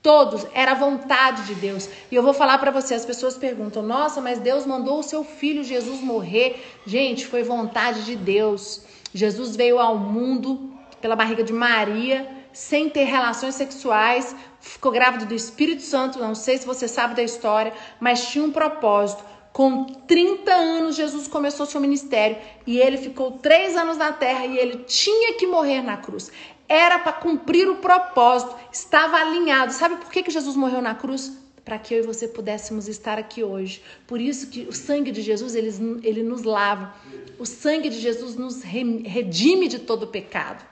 Todos, 0.02 0.46
era 0.54 0.72
a 0.72 0.74
vontade 0.74 1.44
de 1.46 1.54
Deus. 1.54 1.88
E 2.10 2.14
eu 2.14 2.22
vou 2.22 2.32
falar 2.32 2.58
para 2.58 2.70
você, 2.70 2.94
as 2.94 3.04
pessoas 3.04 3.36
perguntam: 3.36 3.82
"Nossa, 3.82 4.20
mas 4.20 4.38
Deus 4.38 4.64
mandou 4.64 5.00
o 5.00 5.02
seu 5.02 5.24
filho 5.24 5.64
Jesus 5.64 6.00
morrer". 6.00 6.62
Gente, 6.86 7.26
foi 7.26 7.42
vontade 7.42 8.04
de 8.04 8.14
Deus. 8.14 8.82
Jesus 9.12 9.56
veio 9.56 9.78
ao 9.78 9.98
mundo 9.98 10.77
pela 11.00 11.16
barriga 11.16 11.42
de 11.42 11.52
Maria, 11.52 12.28
sem 12.52 12.88
ter 12.88 13.04
relações 13.04 13.54
sexuais, 13.54 14.34
ficou 14.60 14.90
grávida 14.90 15.24
do 15.26 15.34
Espírito 15.34 15.82
Santo, 15.82 16.18
não 16.18 16.34
sei 16.34 16.58
se 16.58 16.66
você 16.66 16.88
sabe 16.88 17.14
da 17.14 17.22
história, 17.22 17.72
mas 18.00 18.28
tinha 18.28 18.44
um 18.44 18.50
propósito. 18.50 19.22
Com 19.52 19.84
30 19.84 20.52
anos, 20.52 20.96
Jesus 20.96 21.26
começou 21.26 21.66
seu 21.66 21.80
ministério 21.80 22.36
e 22.66 22.78
ele 22.78 22.96
ficou 22.96 23.32
três 23.32 23.76
anos 23.76 23.96
na 23.96 24.12
terra 24.12 24.46
e 24.46 24.56
ele 24.56 24.84
tinha 24.84 25.34
que 25.34 25.46
morrer 25.46 25.82
na 25.82 25.96
cruz. 25.96 26.30
Era 26.68 26.98
para 26.98 27.12
cumprir 27.12 27.68
o 27.68 27.76
propósito, 27.76 28.54
estava 28.72 29.16
alinhado. 29.16 29.72
Sabe 29.72 29.96
por 29.96 30.10
que, 30.10 30.22
que 30.22 30.30
Jesus 30.30 30.54
morreu 30.54 30.82
na 30.82 30.94
cruz? 30.94 31.36
Para 31.64 31.78
que 31.78 31.94
eu 31.94 32.04
e 32.04 32.06
você 32.06 32.28
pudéssemos 32.28 32.88
estar 32.88 33.18
aqui 33.18 33.42
hoje. 33.42 33.82
Por 34.06 34.20
isso 34.20 34.48
que 34.48 34.62
o 34.62 34.72
sangue 34.72 35.10
de 35.10 35.22
Jesus 35.22 35.54
ele, 35.54 36.00
ele 36.02 36.22
nos 36.22 36.42
lava. 36.42 36.94
O 37.38 37.46
sangue 37.46 37.88
de 37.88 37.98
Jesus 37.98 38.36
nos 38.36 38.62
redime 38.62 39.66
de 39.66 39.78
todo 39.78 40.06
pecado. 40.06 40.64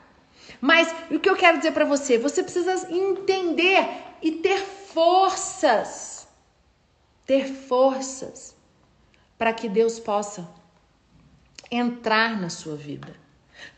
Mas 0.60 0.94
o 1.10 1.18
que 1.18 1.28
eu 1.28 1.36
quero 1.36 1.58
dizer 1.58 1.72
para 1.72 1.84
você? 1.84 2.18
Você 2.18 2.42
precisa 2.42 2.88
entender 2.90 3.86
e 4.22 4.32
ter 4.32 4.58
forças. 4.58 6.26
Ter 7.24 7.46
forças 7.46 8.56
para 9.36 9.52
que 9.52 9.68
Deus 9.68 9.98
possa 9.98 10.48
entrar 11.70 12.40
na 12.40 12.48
sua 12.48 12.76
vida. 12.76 13.14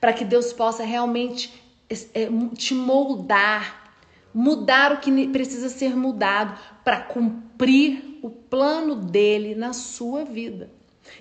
Para 0.01 0.13
que 0.13 0.25
Deus 0.25 0.53
possa 0.53 0.85
realmente 0.85 1.63
é, 1.89 2.29
te 2.55 2.75
moldar, 2.75 3.95
mudar 4.33 4.93
o 4.93 4.99
que 4.99 5.29
precisa 5.29 5.69
ser 5.69 5.97
mudado 5.97 6.59
para 6.85 7.01
cumprir 7.01 8.19
o 8.23 8.31
plano 8.31 8.95
dele 8.95 9.55
na 9.55 9.73
sua 9.73 10.25
vida. 10.25 10.71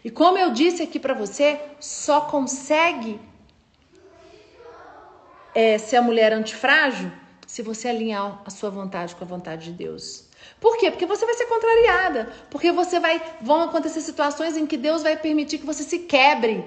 E 0.04 0.12
como 0.12 0.38
eu 0.38 0.52
disse 0.52 0.84
aqui 0.84 1.00
para 1.00 1.14
você, 1.14 1.60
só 1.80 2.22
consegue 2.22 3.20
é, 5.58 5.80
ser 5.80 5.96
a 5.96 6.04
mulher 6.04 6.32
antifrágil 6.34 7.12
se 7.48 7.64
você 7.64 7.88
alinhar 7.88 8.44
a 8.46 8.50
sua 8.52 8.70
vontade 8.70 9.16
com 9.16 9.24
a 9.24 9.28
vontade 9.28 9.72
de 9.72 9.72
Deus. 9.72 10.26
Por 10.62 10.78
quê? 10.78 10.92
Porque 10.92 11.08
você 11.08 11.26
vai 11.26 11.34
ser 11.34 11.48
contrariada. 11.48 12.32
Porque 12.52 12.72
você 12.72 13.00
vai. 13.00 13.20
Vão 13.42 13.64
acontecer 13.64 14.02
situações 14.02 14.56
em 14.56 14.68
que 14.68 14.78
Deus 14.78 15.02
vai 15.02 15.18
permitir 15.18 15.58
que 15.58 15.66
você 15.66 15.82
se 15.82 16.00
quebre. 16.00 16.64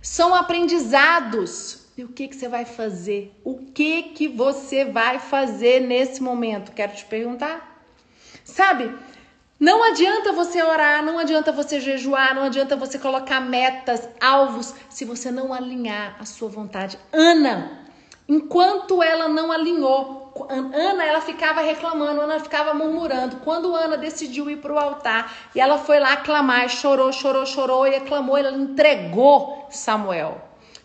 São 0.00 0.34
aprendizados. 0.34 1.80
E 1.94 2.02
o 2.02 2.08
que, 2.08 2.28
que 2.28 2.36
você 2.36 2.48
vai 2.48 2.64
fazer? 2.64 3.38
O 3.44 3.58
que, 3.58 4.04
que 4.14 4.28
você 4.28 4.82
vai 4.86 5.18
fazer 5.18 5.80
nesse 5.80 6.22
momento? 6.22 6.72
Quero 6.72 6.94
te 6.94 7.04
perguntar. 7.04 7.84
Sabe? 8.42 8.94
Não 9.58 9.84
adianta 9.84 10.32
você 10.32 10.62
orar, 10.62 11.04
não 11.04 11.18
adianta 11.18 11.52
você 11.52 11.78
jejuar, 11.80 12.34
não 12.34 12.44
adianta 12.44 12.76
você 12.76 12.98
colocar 12.98 13.40
metas, 13.40 14.08
alvos, 14.18 14.74
se 14.88 15.04
você 15.04 15.30
não 15.30 15.52
alinhar 15.52 16.16
a 16.18 16.24
sua 16.24 16.48
vontade. 16.48 16.98
Ana, 17.12 17.79
enquanto 18.30 19.02
ela 19.02 19.28
não 19.28 19.50
alinhou, 19.50 20.32
Ana 20.48 21.04
ela 21.04 21.20
ficava 21.20 21.60
reclamando, 21.60 22.20
Ana 22.20 22.38
ficava 22.38 22.72
murmurando. 22.72 23.36
Quando 23.38 23.74
Ana 23.74 23.96
decidiu 23.96 24.48
ir 24.48 24.58
para 24.58 24.72
o 24.72 24.78
altar 24.78 25.50
e 25.54 25.60
ela 25.60 25.76
foi 25.78 25.98
lá 25.98 26.16
clamar, 26.16 26.68
chorou, 26.68 27.12
chorou, 27.12 27.44
chorou 27.44 27.86
e 27.86 27.98
clamou, 28.00 28.36
ela 28.36 28.56
entregou 28.56 29.66
Samuel. 29.70 30.40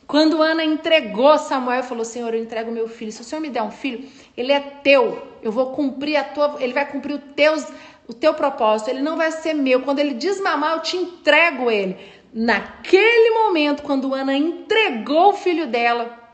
Quando 0.08 0.42
Ana 0.42 0.64
entregou 0.64 1.38
Samuel, 1.38 1.84
falou: 1.84 2.04
Senhor, 2.04 2.34
eu 2.34 2.42
entrego 2.42 2.72
meu 2.72 2.88
filho. 2.88 3.12
Se 3.12 3.22
o 3.22 3.24
Senhor 3.24 3.42
me 3.42 3.50
der 3.50 3.64
um 3.64 3.72
filho, 3.72 4.08
ele 4.36 4.52
é 4.52 4.60
teu. 4.60 5.22
Eu 5.42 5.52
vou 5.52 5.72
cumprir 5.72 6.16
a 6.16 6.24
tua, 6.24 6.56
ele 6.60 6.74
vai 6.74 6.86
cumprir 6.88 7.16
os 7.16 7.34
teus 7.36 7.66
o 8.08 8.14
teu 8.14 8.34
propósito, 8.34 8.90
ele 8.90 9.02
não 9.02 9.18
vai 9.18 9.32
ser 9.32 9.54
meu. 9.54 9.82
Quando 9.82 10.00
ele 10.00 10.14
desmamar, 10.14 10.76
eu 10.76 10.82
te 10.82 10.98
entrego 10.98 11.72
ele. 11.72 11.98
Naquele 12.34 13.32
momento, 13.32 13.82
quando 13.82 14.14
Ana 14.14 14.36
entregou 14.36 15.30
o 15.30 15.34
filho 15.34 15.68
dela, 15.68 16.25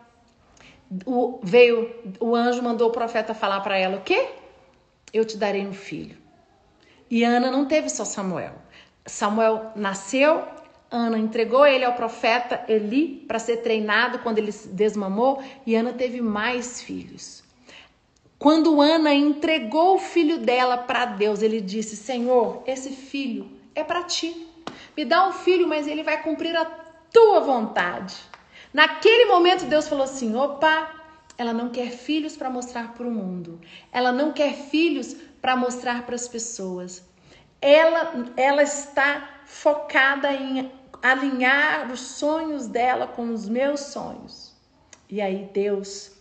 o, 1.06 1.40
veio 1.42 1.90
o 2.20 2.36
anjo 2.36 2.62
mandou 2.62 2.90
o 2.90 2.92
profeta 2.92 3.34
falar 3.34 3.62
para 3.62 3.78
ela 3.78 3.98
o 3.98 4.02
quê? 4.02 4.30
Eu 5.14 5.26
te 5.26 5.38
darei 5.38 5.66
um 5.66 5.74
filho. 5.74 6.18
E 7.10 7.24
Ana 7.24 7.52
não 7.52 7.66
teve 7.66 7.90
só 7.90 8.06
Samuel. 8.06 8.54
Samuel 9.06 9.72
nasceu, 9.76 10.44
Ana 10.90 11.18
entregou 11.18 11.66
ele 11.66 11.86
ao 11.86 11.94
profeta 11.94 12.64
Eli 12.68 13.26
para 13.28 13.40
ser 13.40 13.58
treinado 13.58 14.20
quando 14.20 14.38
ele 14.38 14.52
desmamou, 14.72 15.42
e 15.66 15.76
Ana 15.76 15.94
teve 15.94 16.22
mais 16.22 16.82
filhos. 16.82 17.44
Quando 18.38 18.82
Ana 18.82 19.14
entregou 19.14 19.96
o 19.96 20.00
filho 20.00 20.40
dela 20.40 20.78
para 20.78 21.06
Deus, 21.06 21.42
ele 21.42 21.62
disse: 21.62 21.96
Senhor, 21.96 22.64
esse 22.66 22.90
filho 22.90 23.52
é 23.76 23.84
para 23.84 24.04
ti. 24.04 24.48
Me 24.98 25.06
dá 25.06 25.28
um 25.28 25.32
filho, 25.32 25.68
mas 25.68 25.88
ele 25.88 26.04
vai 26.04 26.22
cumprir 26.22 26.56
a 26.56 26.66
tua 26.66 27.40
vontade. 27.40 28.16
Naquele 28.74 29.26
momento, 29.26 29.66
Deus 29.66 29.88
falou 29.88 30.06
assim: 30.06 30.36
opa, 30.36 30.92
ela 31.38 31.54
não 31.54 31.70
quer 31.70 31.92
filhos 31.92 32.38
para 32.38 32.50
mostrar 32.50 32.94
para 32.94 33.08
o 33.08 33.12
mundo. 33.12 33.60
Ela 33.92 34.12
não 34.12 34.32
quer 34.32 34.54
filhos 34.54 35.16
para 35.42 35.56
mostrar 35.56 36.06
para 36.06 36.16
as 36.16 36.28
pessoas. 36.28 37.04
Ela, 37.62 38.32
ela 38.38 38.64
está 38.64 39.42
focada 39.46 40.32
em 40.34 40.72
alinhar 41.02 41.92
os 41.92 42.00
sonhos 42.00 42.68
dela 42.68 43.08
com 43.08 43.34
os 43.34 43.50
meus 43.50 43.80
sonhos. 43.80 44.54
E 45.10 45.20
aí 45.20 45.50
Deus 45.52 46.12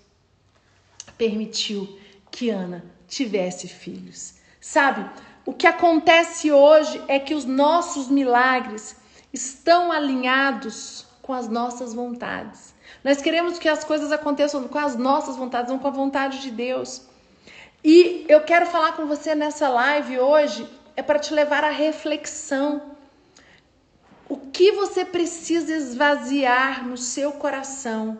permitiu 1.16 1.98
que 2.30 2.50
Ana 2.50 2.84
tivesse 3.06 3.68
filhos. 3.68 4.34
Sabe, 4.60 5.08
o 5.44 5.52
que 5.52 5.66
acontece 5.66 6.50
hoje 6.50 7.02
é 7.08 7.18
que 7.18 7.34
os 7.34 7.44
nossos 7.44 8.08
milagres 8.08 8.96
estão 9.32 9.92
alinhados 9.92 11.06
com 11.30 11.34
as 11.34 11.46
nossas 11.46 11.94
vontades. 11.94 12.74
Nós 13.04 13.22
queremos 13.22 13.56
que 13.56 13.68
as 13.68 13.84
coisas 13.84 14.10
aconteçam 14.10 14.66
com 14.66 14.78
as 14.80 14.96
nossas 14.96 15.36
vontades, 15.36 15.70
não 15.70 15.78
com 15.78 15.86
a 15.86 15.92
vontade 15.92 16.42
de 16.42 16.50
Deus. 16.50 17.02
E 17.84 18.26
eu 18.28 18.40
quero 18.40 18.66
falar 18.66 18.96
com 18.96 19.06
você 19.06 19.32
nessa 19.32 19.68
live 19.68 20.18
hoje 20.18 20.68
é 20.96 21.02
para 21.02 21.20
te 21.20 21.32
levar 21.32 21.62
à 21.62 21.70
reflexão. 21.70 22.82
O 24.28 24.38
que 24.38 24.72
você 24.72 25.04
precisa 25.04 25.72
esvaziar 25.72 26.84
no 26.84 26.96
seu 26.96 27.30
coração 27.30 28.18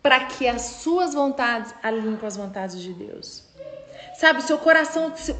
para 0.00 0.26
que 0.26 0.46
as 0.46 0.62
suas 0.62 1.12
vontades 1.12 1.74
alinhem 1.82 2.16
com 2.16 2.26
as 2.26 2.36
vontades 2.36 2.80
de 2.80 2.92
Deus. 2.92 3.47
Sabe, 4.18 4.42
seu 4.42 4.58
coração, 4.58 5.14
se, 5.16 5.32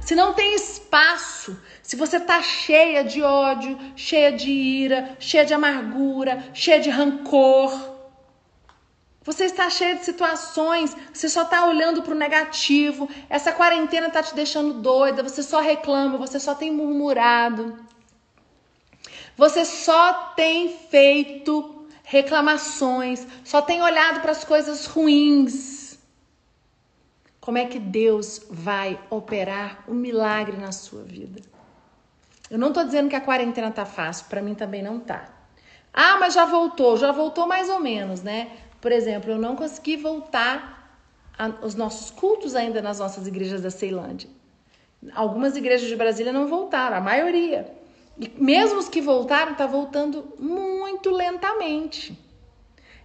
se 0.00 0.14
não 0.14 0.32
tem 0.32 0.54
espaço, 0.54 1.54
se 1.82 1.94
você 1.96 2.18
tá 2.18 2.40
cheia 2.40 3.04
de 3.04 3.22
ódio, 3.22 3.78
cheia 3.94 4.32
de 4.32 4.50
ira, 4.50 5.14
cheia 5.20 5.44
de 5.44 5.52
amargura, 5.52 6.42
cheia 6.54 6.80
de 6.80 6.88
rancor, 6.88 7.70
você 9.22 9.44
está 9.44 9.68
cheia 9.68 9.96
de 9.96 10.06
situações, 10.06 10.96
você 11.12 11.28
só 11.28 11.42
está 11.42 11.66
olhando 11.66 12.00
para 12.02 12.14
o 12.14 12.18
negativo, 12.18 13.06
essa 13.28 13.52
quarentena 13.52 14.06
está 14.06 14.22
te 14.22 14.34
deixando 14.34 14.80
doida, 14.80 15.22
você 15.22 15.42
só 15.42 15.60
reclama, 15.60 16.16
você 16.16 16.40
só 16.40 16.54
tem 16.54 16.72
murmurado, 16.72 17.78
você 19.36 19.66
só 19.66 20.32
tem 20.34 20.74
feito 20.90 21.86
reclamações, 22.02 23.26
só 23.44 23.60
tem 23.60 23.82
olhado 23.82 24.22
para 24.22 24.32
as 24.32 24.42
coisas 24.42 24.86
ruins. 24.86 25.81
Como 27.42 27.58
é 27.58 27.66
que 27.66 27.80
Deus 27.80 28.40
vai 28.48 29.00
operar 29.10 29.82
um 29.88 29.94
milagre 29.94 30.56
na 30.56 30.70
sua 30.70 31.02
vida? 31.02 31.42
Eu 32.48 32.56
não 32.56 32.68
estou 32.68 32.84
dizendo 32.84 33.08
que 33.10 33.16
a 33.16 33.20
quarentena 33.20 33.68
tá 33.72 33.84
fácil, 33.84 34.26
para 34.26 34.40
mim 34.40 34.54
também 34.54 34.80
não 34.80 35.00
tá. 35.00 35.28
Ah, 35.92 36.18
mas 36.20 36.34
já 36.34 36.44
voltou, 36.44 36.96
já 36.96 37.10
voltou 37.10 37.48
mais 37.48 37.68
ou 37.68 37.80
menos, 37.80 38.22
né? 38.22 38.52
Por 38.80 38.92
exemplo, 38.92 39.32
eu 39.32 39.38
não 39.38 39.56
consegui 39.56 39.96
voltar 39.96 40.96
aos 41.36 41.74
nossos 41.74 42.12
cultos 42.12 42.54
ainda 42.54 42.80
nas 42.80 43.00
nossas 43.00 43.26
igrejas 43.26 43.60
da 43.60 43.70
Ceilândia. 43.70 44.30
Algumas 45.12 45.56
igrejas 45.56 45.88
de 45.88 45.96
Brasília 45.96 46.32
não 46.32 46.46
voltaram, 46.46 46.96
a 46.96 47.00
maioria. 47.00 47.74
E 48.20 48.30
mesmo 48.40 48.78
os 48.78 48.88
que 48.88 49.00
voltaram, 49.00 49.56
tá 49.56 49.66
voltando 49.66 50.32
muito 50.38 51.10
lentamente. 51.10 52.16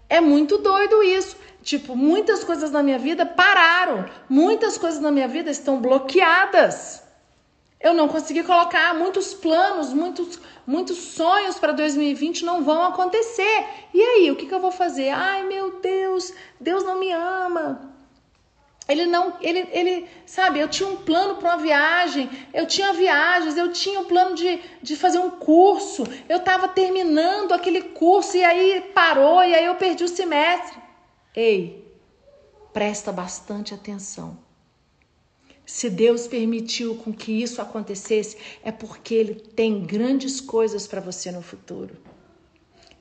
É 0.08 0.22
muito 0.22 0.60
doido 0.60 1.02
isso. 1.02 1.36
Tipo, 1.68 1.98
muitas 1.98 2.46
coisas 2.46 2.72
na 2.72 2.82
minha 2.82 2.98
vida 2.98 3.26
pararam. 3.26 4.06
Muitas 4.30 4.78
coisas 4.78 5.02
na 5.02 5.12
minha 5.12 5.28
vida 5.28 5.52
estão 5.52 5.82
bloqueadas. 5.82 7.04
Eu 7.78 7.94
não 7.94 8.08
consegui 8.08 8.42
colocar 8.42 8.96
muitos 8.96 9.34
planos, 9.34 9.92
muitos, 9.92 10.40
muitos 10.66 10.98
sonhos 10.98 11.60
para 11.60 11.74
2020 11.74 12.46
não 12.46 12.64
vão 12.64 12.84
acontecer. 12.84 13.66
E 13.94 14.02
aí, 14.02 14.32
o 14.32 14.38
que, 14.38 14.46
que 14.46 14.54
eu 14.54 14.62
vou 14.62 14.72
fazer? 14.72 15.10
Ai, 15.10 15.44
meu 15.44 15.82
Deus, 15.82 16.34
Deus 16.58 16.86
não 16.86 16.98
me 17.02 17.12
ama. 17.12 17.94
Ele 18.88 19.06
não, 19.06 19.34
ele, 19.42 19.68
ele, 19.74 20.08
sabe, 20.26 20.62
eu 20.62 20.70
tinha 20.70 20.88
um 20.88 20.96
plano 20.96 21.36
para 21.36 21.50
uma 21.50 21.62
viagem, 21.62 22.30
eu 22.54 22.66
tinha 22.66 22.94
viagens, 22.94 23.58
eu 23.58 23.74
tinha 23.74 24.00
um 24.00 24.06
plano 24.06 24.34
de, 24.36 24.62
de 24.82 24.96
fazer 24.96 25.20
um 25.20 25.32
curso, 25.32 26.06
eu 26.30 26.38
estava 26.38 26.70
terminando 26.70 27.52
aquele 27.52 27.82
curso 27.82 28.38
e 28.38 28.44
aí 28.46 28.90
parou 28.96 29.44
e 29.44 29.54
aí 29.54 29.66
eu 29.66 29.76
perdi 29.76 30.06
o 30.06 30.08
semestre. 30.08 30.87
Ei, 31.40 31.88
presta 32.74 33.12
bastante 33.12 33.72
atenção. 33.72 34.40
Se 35.64 35.88
Deus 35.88 36.26
permitiu 36.26 36.96
com 36.96 37.14
que 37.14 37.44
isso 37.44 37.62
acontecesse, 37.62 38.36
é 38.64 38.72
porque 38.72 39.14
Ele 39.14 39.36
tem 39.36 39.86
grandes 39.86 40.42
coisas 40.42 40.88
para 40.88 41.00
você 41.00 41.32
no 41.32 41.44
futuro. 41.44 41.96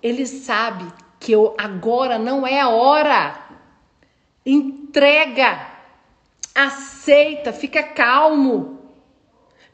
Ele 0.03 0.27
sabe 0.27 0.85
que 1.19 1.33
eu, 1.33 1.55
agora 1.57 2.19
não 2.19 2.47
é 2.47 2.61
a 2.61 2.69
hora. 2.69 3.41
Entrega 4.45 5.71
aceita, 6.55 7.55
fica 7.55 7.83
calmo. 7.83 8.83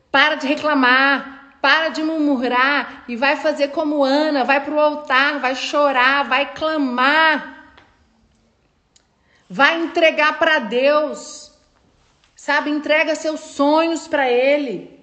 Para 0.09 0.37
de 0.37 0.47
reclamar, 0.47 1.59
para 1.61 1.89
de 1.89 2.01
murmurar 2.05 3.07
e 3.09 3.17
vai 3.17 3.35
fazer 3.35 3.73
como 3.73 4.05
Ana, 4.05 4.45
vai 4.45 4.65
para 4.65 4.73
o 4.73 4.79
altar, 4.79 5.41
vai 5.41 5.57
chorar, 5.57 6.29
vai 6.29 6.55
clamar. 6.55 7.62
Vai 9.53 9.83
entregar 9.83 10.39
para 10.39 10.61
Deus. 10.61 11.53
Sabe, 12.35 12.71
entrega 12.71 13.15
seus 13.15 13.41
sonhos 13.41 14.09
para 14.09 14.27
ele. 14.31 14.99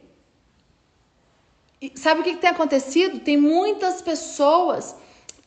E 1.79 1.91
sabe 1.95 2.21
o 2.21 2.23
que, 2.23 2.33
que 2.33 2.39
tem 2.39 2.49
acontecido? 2.49 3.19
Tem 3.19 3.37
muitas 3.37 4.01
pessoas 4.01 4.95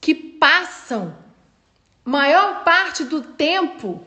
que 0.01 0.15
passam 0.15 1.17
maior 2.05 2.63
parte 2.63 3.03
do 3.03 3.23
tempo 3.23 4.07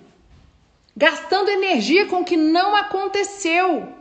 gastando 0.96 1.50
energia 1.50 2.06
com 2.06 2.22
o 2.22 2.26
que 2.26 2.38
não 2.38 2.74
aconteceu. 2.74 3.94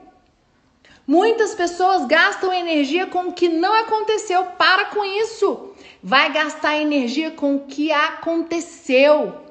Muitas 1.04 1.56
pessoas 1.56 2.06
gastam 2.06 2.52
energia 2.52 3.08
com 3.08 3.30
o 3.30 3.32
que 3.32 3.48
não 3.48 3.74
aconteceu. 3.74 4.44
Para 4.56 4.84
com 4.84 5.04
isso. 5.04 5.74
Vai 6.00 6.32
gastar 6.32 6.76
energia 6.76 7.32
com 7.32 7.56
o 7.56 7.66
que 7.66 7.90
aconteceu. 7.90 9.43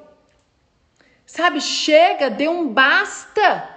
Sabe, 1.34 1.60
chega, 1.60 2.30
dê 2.30 2.46
um 2.46 2.68
basta. 2.68 3.68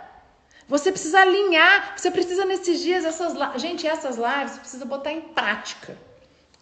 Você 0.68 0.92
precisa 0.92 1.22
alinhar, 1.22 1.96
você 1.98 2.12
precisa 2.12 2.46
nesses 2.46 2.80
dias 2.82 3.04
essas, 3.04 3.34
gente, 3.60 3.88
essas 3.88 4.16
lives, 4.16 4.52
você 4.52 4.60
precisa 4.60 4.86
botar 4.86 5.12
em 5.12 5.22
prática. 5.22 5.98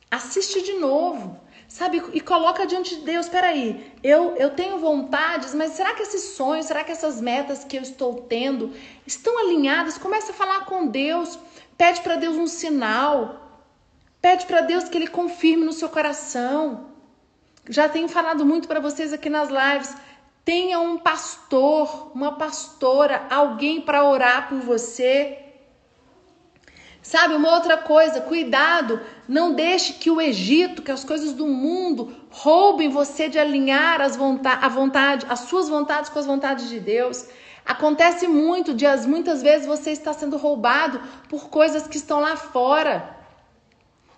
Assiste 0.09 0.61
de 0.61 0.75
novo. 0.75 1.37
Sabe? 1.67 2.01
E 2.13 2.21
coloca 2.21 2.65
diante 2.65 2.95
de 2.95 3.01
Deus, 3.01 3.27
peraí, 3.27 3.91
eu, 4.01 4.37
eu 4.37 4.51
tenho 4.51 4.77
vontades, 4.79 5.53
mas 5.53 5.71
será 5.71 5.93
que 5.95 6.03
esses 6.03 6.35
sonhos, 6.37 6.67
será 6.67 6.81
que 6.81 6.93
essas 6.93 7.19
metas 7.19 7.65
que 7.65 7.75
eu 7.75 7.81
estou 7.81 8.21
tendo 8.21 8.71
estão 9.05 9.37
alinhadas? 9.37 9.97
Começa 9.97 10.31
a 10.31 10.35
falar 10.35 10.61
com 10.63 10.87
Deus, 10.87 11.37
pede 11.77 11.99
para 11.99 12.15
Deus 12.15 12.37
um 12.37 12.47
sinal, 12.47 13.65
pede 14.21 14.45
para 14.45 14.61
Deus 14.61 14.85
que 14.85 14.97
Ele 14.97 15.07
confirme 15.07 15.65
no 15.65 15.73
seu 15.73 15.89
coração. 15.89 16.91
Já 17.67 17.89
tenho 17.89 18.07
falado 18.07 18.45
muito 18.45 18.65
para 18.65 18.79
vocês 18.79 19.11
aqui 19.11 19.29
nas 19.29 19.49
lives. 19.49 20.04
Tenha 20.45 20.79
um 20.79 20.99
pastor, 20.99 22.11
uma 22.13 22.33
pastora, 22.33 23.25
alguém 23.31 23.81
para 23.81 24.07
orar 24.07 24.47
por 24.47 24.59
você. 24.59 25.39
Sabe, 27.01 27.33
uma 27.33 27.53
outra 27.53 27.77
coisa, 27.77 28.21
cuidado, 28.21 29.01
não 29.27 29.53
deixe 29.53 29.93
que 29.93 30.11
o 30.11 30.21
Egito, 30.21 30.83
que 30.83 30.91
as 30.91 31.03
coisas 31.03 31.33
do 31.33 31.47
mundo 31.47 32.15
roubem 32.29 32.89
você 32.89 33.27
de 33.27 33.39
alinhar 33.39 34.01
as 34.01 34.15
vontade, 34.15 34.63
a 34.63 34.69
vontade, 34.69 35.25
as 35.27 35.41
suas 35.41 35.67
vontades 35.67 36.11
com 36.11 36.19
as 36.19 36.25
vontades 36.27 36.69
de 36.69 36.79
Deus. 36.79 37.27
Acontece 37.65 38.27
muito, 38.27 38.73
dias, 38.73 39.07
muitas 39.07 39.41
vezes 39.41 39.65
você 39.65 39.89
está 39.89 40.13
sendo 40.13 40.37
roubado 40.37 41.01
por 41.27 41.49
coisas 41.49 41.87
que 41.87 41.97
estão 41.97 42.19
lá 42.19 42.35
fora. 42.35 43.14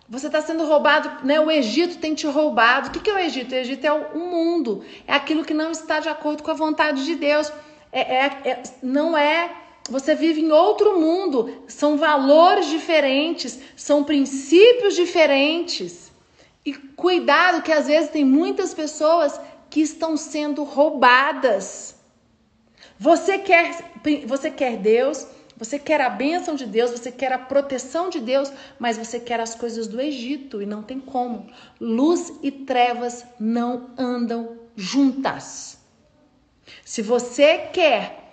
Você 0.10 0.28
está 0.28 0.42
sendo 0.42 0.66
roubado, 0.66 1.26
né? 1.26 1.40
O 1.40 1.52
Egito 1.52 1.98
tem 1.98 2.14
te 2.16 2.26
roubado. 2.28 2.88
O 2.88 2.92
que, 2.92 3.00
que 3.00 3.10
é 3.10 3.14
o 3.14 3.20
Egito? 3.20 3.52
O 3.52 3.58
Egito 3.58 3.86
é 3.86 3.92
o 3.92 4.20
mundo, 4.20 4.84
é 5.06 5.14
aquilo 5.14 5.44
que 5.44 5.54
não 5.54 5.72
está 5.72 6.00
de 6.00 6.08
acordo 6.08 6.44
com 6.44 6.52
a 6.52 6.54
vontade 6.54 7.04
de 7.04 7.16
Deus. 7.16 7.52
É, 7.92 8.02
é, 8.02 8.26
é 8.46 8.64
não 8.82 9.18
é 9.18 9.52
você 9.90 10.16
vive 10.16 10.42
em 10.42 10.52
outro 10.52 11.00
mundo, 11.00 11.64
são 11.68 11.98
valores 11.98 12.68
diferentes, 12.68 13.60
são 13.76 14.04
princípios 14.04 14.96
diferentes. 14.96 16.12
E 16.66 16.74
cuidado 16.74 17.62
que 17.62 17.72
às 17.72 17.88
vezes 17.88 18.10
tem 18.10 18.26
muitas 18.26 18.74
pessoas 18.74 19.40
que 19.70 19.82
estão 19.82 20.18
sendo 20.18 20.64
roubadas. 20.64 21.96
Você 23.00 23.38
quer, 23.38 23.94
você 24.26 24.52
quer 24.52 24.78
Deus, 24.78 25.26
você 25.58 25.80
quer 25.80 26.00
a 26.02 26.10
bênção 26.10 26.56
de 26.56 26.68
Deus, 26.68 26.92
você 26.92 27.12
quer 27.12 27.34
a 27.34 27.40
proteção 27.40 28.10
de 28.10 28.20
Deus, 28.20 28.54
mas 28.78 28.98
você 28.98 29.20
quer 29.20 29.40
as 29.40 29.56
coisas 29.56 29.88
do 29.88 30.00
Egito 30.00 30.62
e 30.62 30.68
não 30.68 30.84
tem 30.84 31.00
como. 31.00 31.48
Luz 31.82 32.32
e 32.44 32.52
trevas 32.52 33.26
não 33.40 33.90
andam 33.98 34.60
juntas. 34.76 35.80
Se 36.86 37.02
você 37.02 37.58
quer 37.74 38.24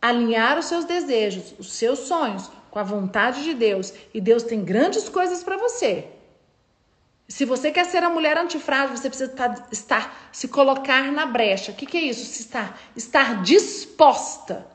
alinhar 0.00 0.58
os 0.58 0.66
seus 0.66 0.84
desejos, 0.84 1.54
os 1.56 1.72
seus 1.72 2.00
sonhos 2.00 2.50
com 2.68 2.80
a 2.80 2.82
vontade 2.82 3.44
de 3.44 3.54
Deus 3.54 3.94
e 4.12 4.20
Deus 4.20 4.42
tem 4.42 4.64
grandes 4.64 5.08
coisas 5.08 5.44
para 5.44 5.56
você. 5.56 6.08
Se 7.28 7.44
você 7.44 7.70
quer 7.70 7.84
ser 7.84 8.02
a 8.02 8.10
mulher 8.10 8.36
antifrágil, 8.36 8.96
você 8.96 9.08
precisa 9.08 9.30
estar, 9.30 9.68
estar 9.70 10.30
se 10.32 10.48
colocar 10.48 11.12
na 11.12 11.26
brecha. 11.26 11.70
O 11.70 11.74
que, 11.74 11.86
que 11.86 11.96
é 11.96 12.02
isso? 12.02 12.24
Se 12.24 12.42
estar, 12.42 12.78
estar 12.96 13.42
disposta. 13.42 14.71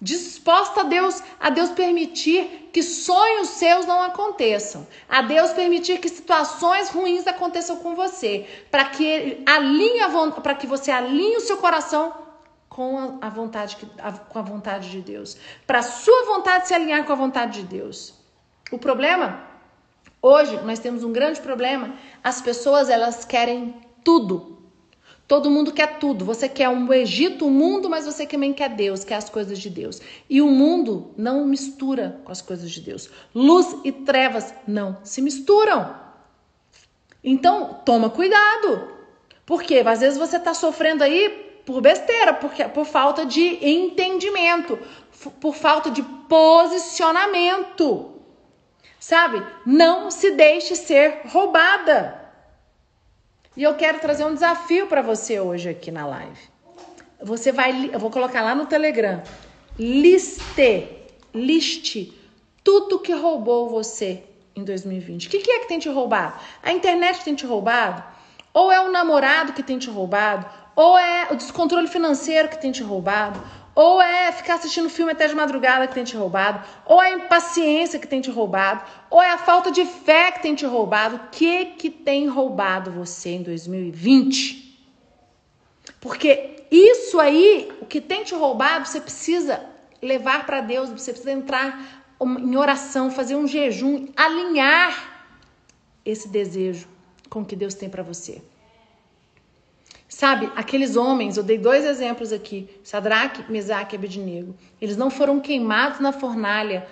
Disposta 0.00 0.80
a 0.80 0.84
Deus, 0.84 1.22
a 1.38 1.50
Deus 1.50 1.70
permitir 1.70 2.70
que 2.72 2.82
sonhos 2.82 3.48
seus 3.50 3.84
não 3.84 4.00
aconteçam. 4.02 4.86
A 5.06 5.20
Deus 5.20 5.52
permitir 5.52 5.98
que 5.98 6.08
situações 6.08 6.88
ruins 6.88 7.26
aconteçam 7.26 7.76
com 7.76 7.94
você, 7.94 8.46
para 8.70 8.86
que 8.86 9.42
alinhe 9.44 10.00
para 10.42 10.54
que 10.54 10.66
você 10.66 10.90
alinhe 10.90 11.36
o 11.36 11.40
seu 11.40 11.58
coração 11.58 12.14
com 12.66 13.18
a 13.20 13.28
vontade, 13.28 13.76
com 14.30 14.38
a 14.38 14.42
vontade 14.42 14.90
de 14.90 15.02
Deus. 15.02 15.36
Para 15.66 15.80
a 15.80 15.82
sua 15.82 16.24
vontade 16.24 16.68
se 16.68 16.72
alinhar 16.72 17.04
com 17.04 17.12
a 17.12 17.16
vontade 17.16 17.60
de 17.60 17.66
Deus. 17.66 18.14
O 18.72 18.78
problema, 18.78 19.42
hoje, 20.22 20.56
nós 20.62 20.78
temos 20.78 21.04
um 21.04 21.12
grande 21.12 21.40
problema. 21.42 21.92
As 22.24 22.40
pessoas, 22.40 22.88
elas 22.88 23.26
querem 23.26 23.74
tudo. 24.02 24.59
Todo 25.30 25.48
mundo 25.48 25.70
quer 25.70 26.00
tudo. 26.00 26.24
Você 26.24 26.48
quer 26.48 26.68
um 26.68 26.92
Egito, 26.92 27.46
um 27.46 27.50
mundo, 27.50 27.88
mas 27.88 28.04
você 28.04 28.26
também 28.26 28.52
quer 28.52 28.68
Deus, 28.68 29.04
quer 29.04 29.14
as 29.14 29.30
coisas 29.30 29.60
de 29.60 29.70
Deus. 29.70 30.00
E 30.28 30.42
o 30.42 30.48
mundo 30.48 31.14
não 31.16 31.46
mistura 31.46 32.20
com 32.24 32.32
as 32.32 32.42
coisas 32.42 32.68
de 32.68 32.80
Deus. 32.80 33.08
Luz 33.32 33.76
e 33.84 33.92
trevas 33.92 34.52
não 34.66 34.98
se 35.04 35.22
misturam. 35.22 35.94
Então, 37.22 37.80
toma 37.86 38.10
cuidado. 38.10 38.88
Porque 39.46 39.76
às 39.86 40.00
vezes 40.00 40.18
você 40.18 40.36
está 40.36 40.52
sofrendo 40.52 41.04
aí 41.04 41.62
por 41.64 41.80
besteira, 41.80 42.34
porque, 42.34 42.64
por 42.64 42.84
falta 42.84 43.24
de 43.24 43.64
entendimento, 43.64 44.76
por 45.40 45.54
falta 45.54 45.92
de 45.92 46.02
posicionamento. 46.28 48.16
Sabe? 48.98 49.40
Não 49.64 50.10
se 50.10 50.32
deixe 50.32 50.74
ser 50.74 51.20
roubada. 51.26 52.19
E 53.56 53.64
eu 53.64 53.74
quero 53.74 53.98
trazer 53.98 54.24
um 54.24 54.32
desafio 54.32 54.86
para 54.86 55.02
você 55.02 55.40
hoje 55.40 55.68
aqui 55.68 55.90
na 55.90 56.06
live. 56.06 56.38
Você 57.20 57.50
vai, 57.50 57.90
eu 57.92 57.98
vou 57.98 58.10
colocar 58.10 58.42
lá 58.42 58.54
no 58.54 58.66
Telegram. 58.66 59.22
Liste, 59.76 60.88
liste 61.34 62.16
tudo 62.62 63.00
que 63.00 63.12
roubou 63.12 63.68
você 63.68 64.22
em 64.54 64.62
2020. 64.62 65.26
O 65.26 65.30
que, 65.30 65.38
que 65.38 65.50
é 65.50 65.58
que 65.60 65.68
tem 65.68 65.80
te 65.80 65.88
roubado? 65.88 66.34
A 66.62 66.72
internet 66.72 67.24
tem 67.24 67.34
te 67.34 67.44
roubado? 67.44 68.04
Ou 68.54 68.70
é 68.70 68.80
o 68.80 68.90
namorado 68.90 69.52
que 69.52 69.64
tem 69.64 69.78
te 69.78 69.90
roubado? 69.90 70.46
Ou 70.76 70.96
é 70.96 71.28
o 71.32 71.34
descontrole 71.34 71.88
financeiro 71.88 72.48
que 72.48 72.60
tem 72.60 72.70
te 72.70 72.84
roubado, 72.84 73.42
ou 73.80 74.02
é 74.02 74.30
ficar 74.30 74.56
assistindo 74.56 74.90
filme 74.90 75.12
até 75.12 75.26
de 75.26 75.34
madrugada 75.34 75.88
que 75.88 75.94
tem 75.94 76.04
te 76.04 76.14
roubado, 76.14 76.62
ou 76.84 77.02
é 77.02 77.06
a 77.06 77.14
impaciência 77.14 77.98
que 77.98 78.06
tem 78.06 78.20
te 78.20 78.30
roubado, 78.30 78.84
ou 79.08 79.22
é 79.22 79.30
a 79.30 79.38
falta 79.38 79.70
de 79.70 79.86
fé 79.86 80.30
que 80.32 80.42
tem 80.42 80.54
te 80.54 80.66
roubado. 80.66 81.16
O 81.16 81.20
que 81.30 81.64
que 81.64 81.88
tem 81.88 82.28
roubado 82.28 82.90
você 82.90 83.30
em 83.30 83.42
2020? 83.42 84.86
Porque 85.98 86.66
isso 86.70 87.18
aí, 87.18 87.72
o 87.80 87.86
que 87.86 88.02
tem 88.02 88.22
te 88.22 88.34
roubado, 88.34 88.86
você 88.86 89.00
precisa 89.00 89.64
levar 90.02 90.44
para 90.44 90.60
Deus, 90.60 90.90
você 90.90 91.12
precisa 91.12 91.32
entrar 91.32 92.04
em 92.20 92.56
oração, 92.58 93.10
fazer 93.10 93.34
um 93.34 93.46
jejum, 93.46 94.08
alinhar 94.14 95.24
esse 96.04 96.28
desejo 96.28 96.86
com 97.30 97.40
o 97.40 97.46
que 97.46 97.56
Deus 97.56 97.72
tem 97.72 97.88
para 97.88 98.02
você. 98.02 98.42
Sabe, 100.10 100.50
aqueles 100.56 100.96
homens, 100.96 101.36
eu 101.36 101.42
dei 101.44 101.56
dois 101.56 101.84
exemplos 101.84 102.32
aqui, 102.32 102.68
Sadraque, 102.82 103.50
Mesaque 103.50 103.94
e 103.94 103.96
Abednego. 103.96 104.56
Eles 104.82 104.96
não 104.96 105.08
foram 105.08 105.38
queimados 105.38 106.00
na 106.00 106.10
fornalha, 106.10 106.84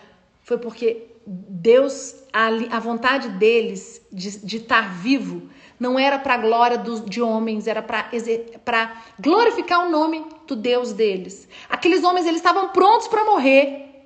foi 0.45 0.57
porque 0.57 1.09
Deus, 1.27 2.15
a, 2.33 2.47
a 2.77 2.79
vontade 2.79 3.29
deles 3.31 4.01
de, 4.13 4.39
de 4.39 4.57
estar 4.59 4.95
vivo, 5.01 5.51
não 5.81 5.99
era 5.99 6.17
para 6.17 6.35
a 6.35 6.39
glória 6.39 6.79
dos, 6.79 7.05
de 7.05 7.21
homens, 7.21 7.67
era 7.67 7.83
para 7.83 9.03
glorificar 9.19 9.85
o 9.85 9.91
nome 9.91 10.25
do 10.47 10.55
Deus 10.55 10.93
deles. 10.93 11.49
Aqueles 11.69 12.05
homens, 12.05 12.25
eles 12.25 12.39
estavam 12.39 12.69
prontos 12.69 13.09
para 13.09 13.25
morrer. 13.25 14.05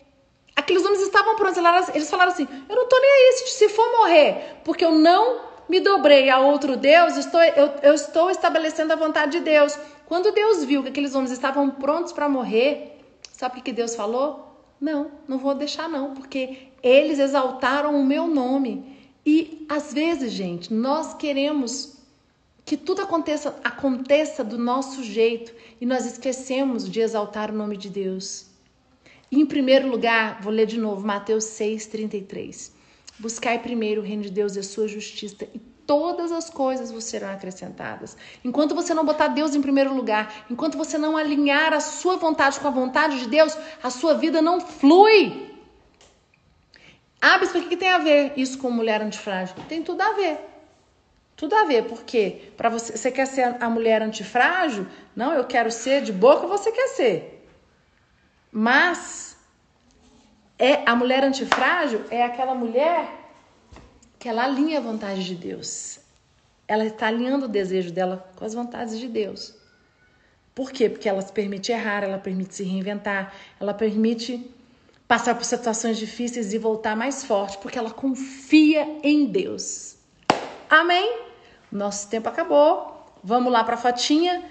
Aqueles 0.57 0.85
homens 0.87 1.03
estavam 1.03 1.37
prontos, 1.37 1.59
eles 1.95 2.09
falaram 2.09 2.33
assim: 2.33 2.49
Eu 2.67 2.77
não 2.77 2.89
tô 2.89 2.99
nem 2.99 3.11
aí 3.11 3.33
se, 3.47 3.69
for 3.69 3.91
morrer, 3.93 4.57
porque 4.65 4.85
eu 4.85 4.93
não 4.93 5.52
me 5.73 5.81
dobrei 5.81 6.29
a 6.29 6.39
outro 6.39 6.77
Deus, 6.77 7.17
estou, 7.17 7.43
eu, 7.43 7.69
eu 7.83 7.95
estou 7.95 8.31
estabelecendo 8.31 8.93
a 8.93 8.97
vontade 8.97 9.39
de 9.39 9.41
Deus. 9.41 9.75
Quando 10.05 10.31
Deus 10.31 10.63
viu 10.63 10.83
que 10.83 10.91
aqueles 10.91 11.15
homens 11.15 11.31
estavam 11.31 11.71
prontos 11.71 12.13
para 12.13 12.29
morrer, 12.29 13.01
sabe 13.33 13.59
o 13.59 13.63
que 13.63 13.73
Deus 13.73 13.95
falou? 13.95 14.55
Não, 14.79 15.11
não 15.27 15.39
vou 15.39 15.55
deixar 15.55 15.89
não, 15.89 16.13
porque 16.13 16.69
eles 16.83 17.19
exaltaram 17.19 17.99
o 17.99 18.05
meu 18.05 18.27
nome. 18.27 18.85
E 19.25 19.65
às 19.67 19.95
vezes, 19.95 20.33
gente, 20.33 20.75
nós 20.75 21.15
queremos 21.15 21.97
que 22.67 22.77
tudo 22.77 23.01
aconteça, 23.01 23.59
aconteça 23.65 24.45
do 24.45 24.59
nosso 24.59 25.03
jeito 25.03 25.55
e 25.81 25.87
nós 25.87 26.05
esquecemos 26.05 26.87
de 26.87 27.01
exaltar 27.01 27.51
o 27.51 27.57
nome 27.57 27.79
de 27.79 27.89
Deus. 27.89 28.45
E, 29.31 29.41
em 29.41 29.47
primeiro 29.47 29.89
lugar, 29.89 30.43
vou 30.43 30.53
ler 30.53 30.67
de 30.67 30.77
novo 30.77 31.07
Mateus 31.07 31.45
6:33. 31.45 32.72
Buscai 33.23 33.57
primeiro 33.61 34.01
o 34.01 34.05
reino 34.05 34.25
de 34.25 34.31
Deus 34.31 34.57
e 34.57 34.59
a 34.59 34.65
sua 34.65 34.89
justiça, 34.89 35.45
e 35.55 35.61
todas 35.87 36.33
as 36.33 36.51
coisas 36.51 36.91
vos 36.91 37.05
serão 37.05 37.31
acrescentadas. 37.31 38.17
Enquanto 38.45 38.75
você 38.75 38.93
não 38.93 39.05
botar 39.05 39.29
Deus 39.29 39.55
em 39.55 39.63
primeiro 39.63 39.95
lugar, 39.95 40.45
enquanto 40.51 40.77
você 40.77 40.99
não 40.99 41.17
alinhar 41.17 41.73
a 41.73 41.79
sua 41.79 42.17
vontade 42.17 42.59
com 42.59 42.67
a 42.67 42.73
vontade 42.73 43.21
de 43.21 43.29
Deus, 43.29 43.57
a 43.81 43.91
sua 43.91 44.15
vida 44.15 44.43
não 44.43 44.61
flui. 44.61 45.55
Ah, 47.21 47.39
mas 47.39 47.53
por 47.53 47.63
que 47.63 47.77
tem 47.77 47.91
a 47.91 47.99
ver 47.99 48.33
isso 48.37 48.59
com 48.59 48.73
mulher 48.73 49.01
antifrágil? 49.01 49.55
Tem 49.69 49.85
tudo 49.85 50.01
a 50.01 50.15
ver. 50.15 50.41
Tudo 51.37 51.55
a 51.55 51.65
ver, 51.65 51.85
porque 51.85 52.51
para 52.57 52.69
você, 52.69 52.97
você 52.97 53.13
quer 53.13 53.27
ser 53.27 53.57
a 53.61 53.71
mulher 53.71 54.03
antifrágil? 54.03 54.85
Não, 55.15 55.33
eu 55.33 55.45
quero 55.45 55.71
ser 55.71 56.03
de 56.03 56.13
boca, 56.13 56.45
você 56.49 56.73
quer 56.73 56.89
ser. 56.89 57.47
Mas 58.51 59.32
é 60.63 60.81
a 60.87 60.95
mulher 60.95 61.25
antifrágil 61.25 62.05
é 62.09 62.23
aquela 62.23 62.55
mulher 62.55 63.13
que 64.17 64.29
ela 64.29 64.45
alinha 64.45 64.79
a 64.79 64.81
vontade 64.81 65.25
de 65.25 65.35
Deus. 65.35 65.99
Ela 66.69 66.87
está 66.87 67.09
alinhando 67.09 67.47
o 67.47 67.49
desejo 67.49 67.91
dela 67.91 68.31
com 68.37 68.45
as 68.45 68.55
vontades 68.55 68.97
de 68.97 69.09
Deus. 69.09 69.57
Por 70.55 70.71
quê? 70.71 70.89
Porque 70.89 71.09
ela 71.09 71.21
se 71.21 71.33
permite 71.33 71.73
errar, 71.73 72.05
ela 72.05 72.17
permite 72.17 72.55
se 72.55 72.63
reinventar, 72.63 73.35
ela 73.59 73.75
permite 73.75 74.49
passar 75.09 75.35
por 75.35 75.45
situações 75.45 75.99
difíceis 75.99 76.55
e 76.55 76.59
voltar 76.59 76.95
mais 76.95 77.25
forte, 77.25 77.59
porque 77.59 77.77
ela 77.77 77.91
confia 77.91 79.01
em 79.03 79.27
Deus. 79.27 79.97
Amém? 80.71 81.23
Nosso 81.73 82.09
tempo 82.09 82.29
acabou. 82.29 83.05
Vamos 83.25 83.53
lá 83.53 83.65
para 83.65 83.75
a 83.75 83.79
fotinha. 83.79 84.45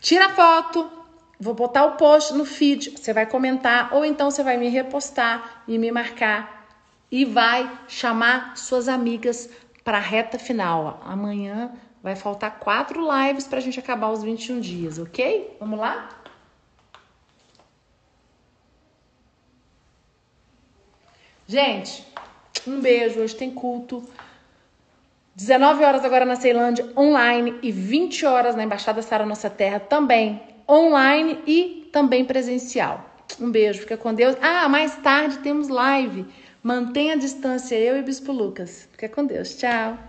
Tira 0.00 0.26
a 0.26 0.30
foto. 0.30 0.97
Vou 1.40 1.54
botar 1.54 1.84
o 1.84 1.92
post 1.92 2.34
no 2.34 2.44
feed. 2.44 2.90
Você 2.90 3.12
vai 3.12 3.24
comentar 3.26 3.94
ou 3.94 4.04
então 4.04 4.30
você 4.30 4.42
vai 4.42 4.56
me 4.56 4.68
repostar 4.68 5.62
e 5.68 5.78
me 5.78 5.92
marcar 5.92 6.66
e 7.10 7.24
vai 7.24 7.70
chamar 7.86 8.56
suas 8.56 8.88
amigas 8.88 9.48
para 9.84 9.98
a 9.98 10.00
reta 10.00 10.38
final. 10.38 11.00
Amanhã 11.04 11.72
vai 12.02 12.16
faltar 12.16 12.58
quatro 12.58 13.00
lives 13.00 13.46
para 13.46 13.58
a 13.58 13.62
gente 13.62 13.78
acabar 13.78 14.10
os 14.10 14.22
21 14.22 14.60
dias, 14.60 14.98
ok? 14.98 15.56
Vamos 15.60 15.78
lá? 15.78 16.08
Gente, 21.46 22.04
um 22.66 22.80
beijo. 22.80 23.20
Hoje 23.20 23.34
tem 23.34 23.50
culto. 23.50 24.06
19 25.34 25.84
horas 25.84 26.04
agora 26.04 26.24
na 26.24 26.34
Ceilândia, 26.34 26.92
online, 26.96 27.58
e 27.62 27.70
20 27.70 28.26
horas 28.26 28.56
na 28.56 28.64
Embaixada 28.64 29.00
Sara 29.00 29.24
Nossa 29.24 29.48
Terra, 29.48 29.78
também 29.78 30.42
online 30.68 31.38
e 31.46 31.88
também 31.92 32.24
presencial. 32.24 33.08
Um 33.40 33.50
beijo, 33.50 33.80
fica 33.80 33.96
com 33.96 34.12
Deus. 34.12 34.36
Ah, 34.40 34.68
mais 34.68 34.96
tarde 34.96 35.38
temos 35.38 35.68
live. 35.68 36.26
Mantenha 36.62 37.14
a 37.14 37.18
distância, 37.18 37.76
eu 37.76 37.96
e 37.96 38.00
o 38.00 38.04
Bispo 38.04 38.32
Lucas. 38.32 38.88
Fica 38.92 39.08
com 39.08 39.24
Deus. 39.24 39.56
Tchau. 39.56 40.07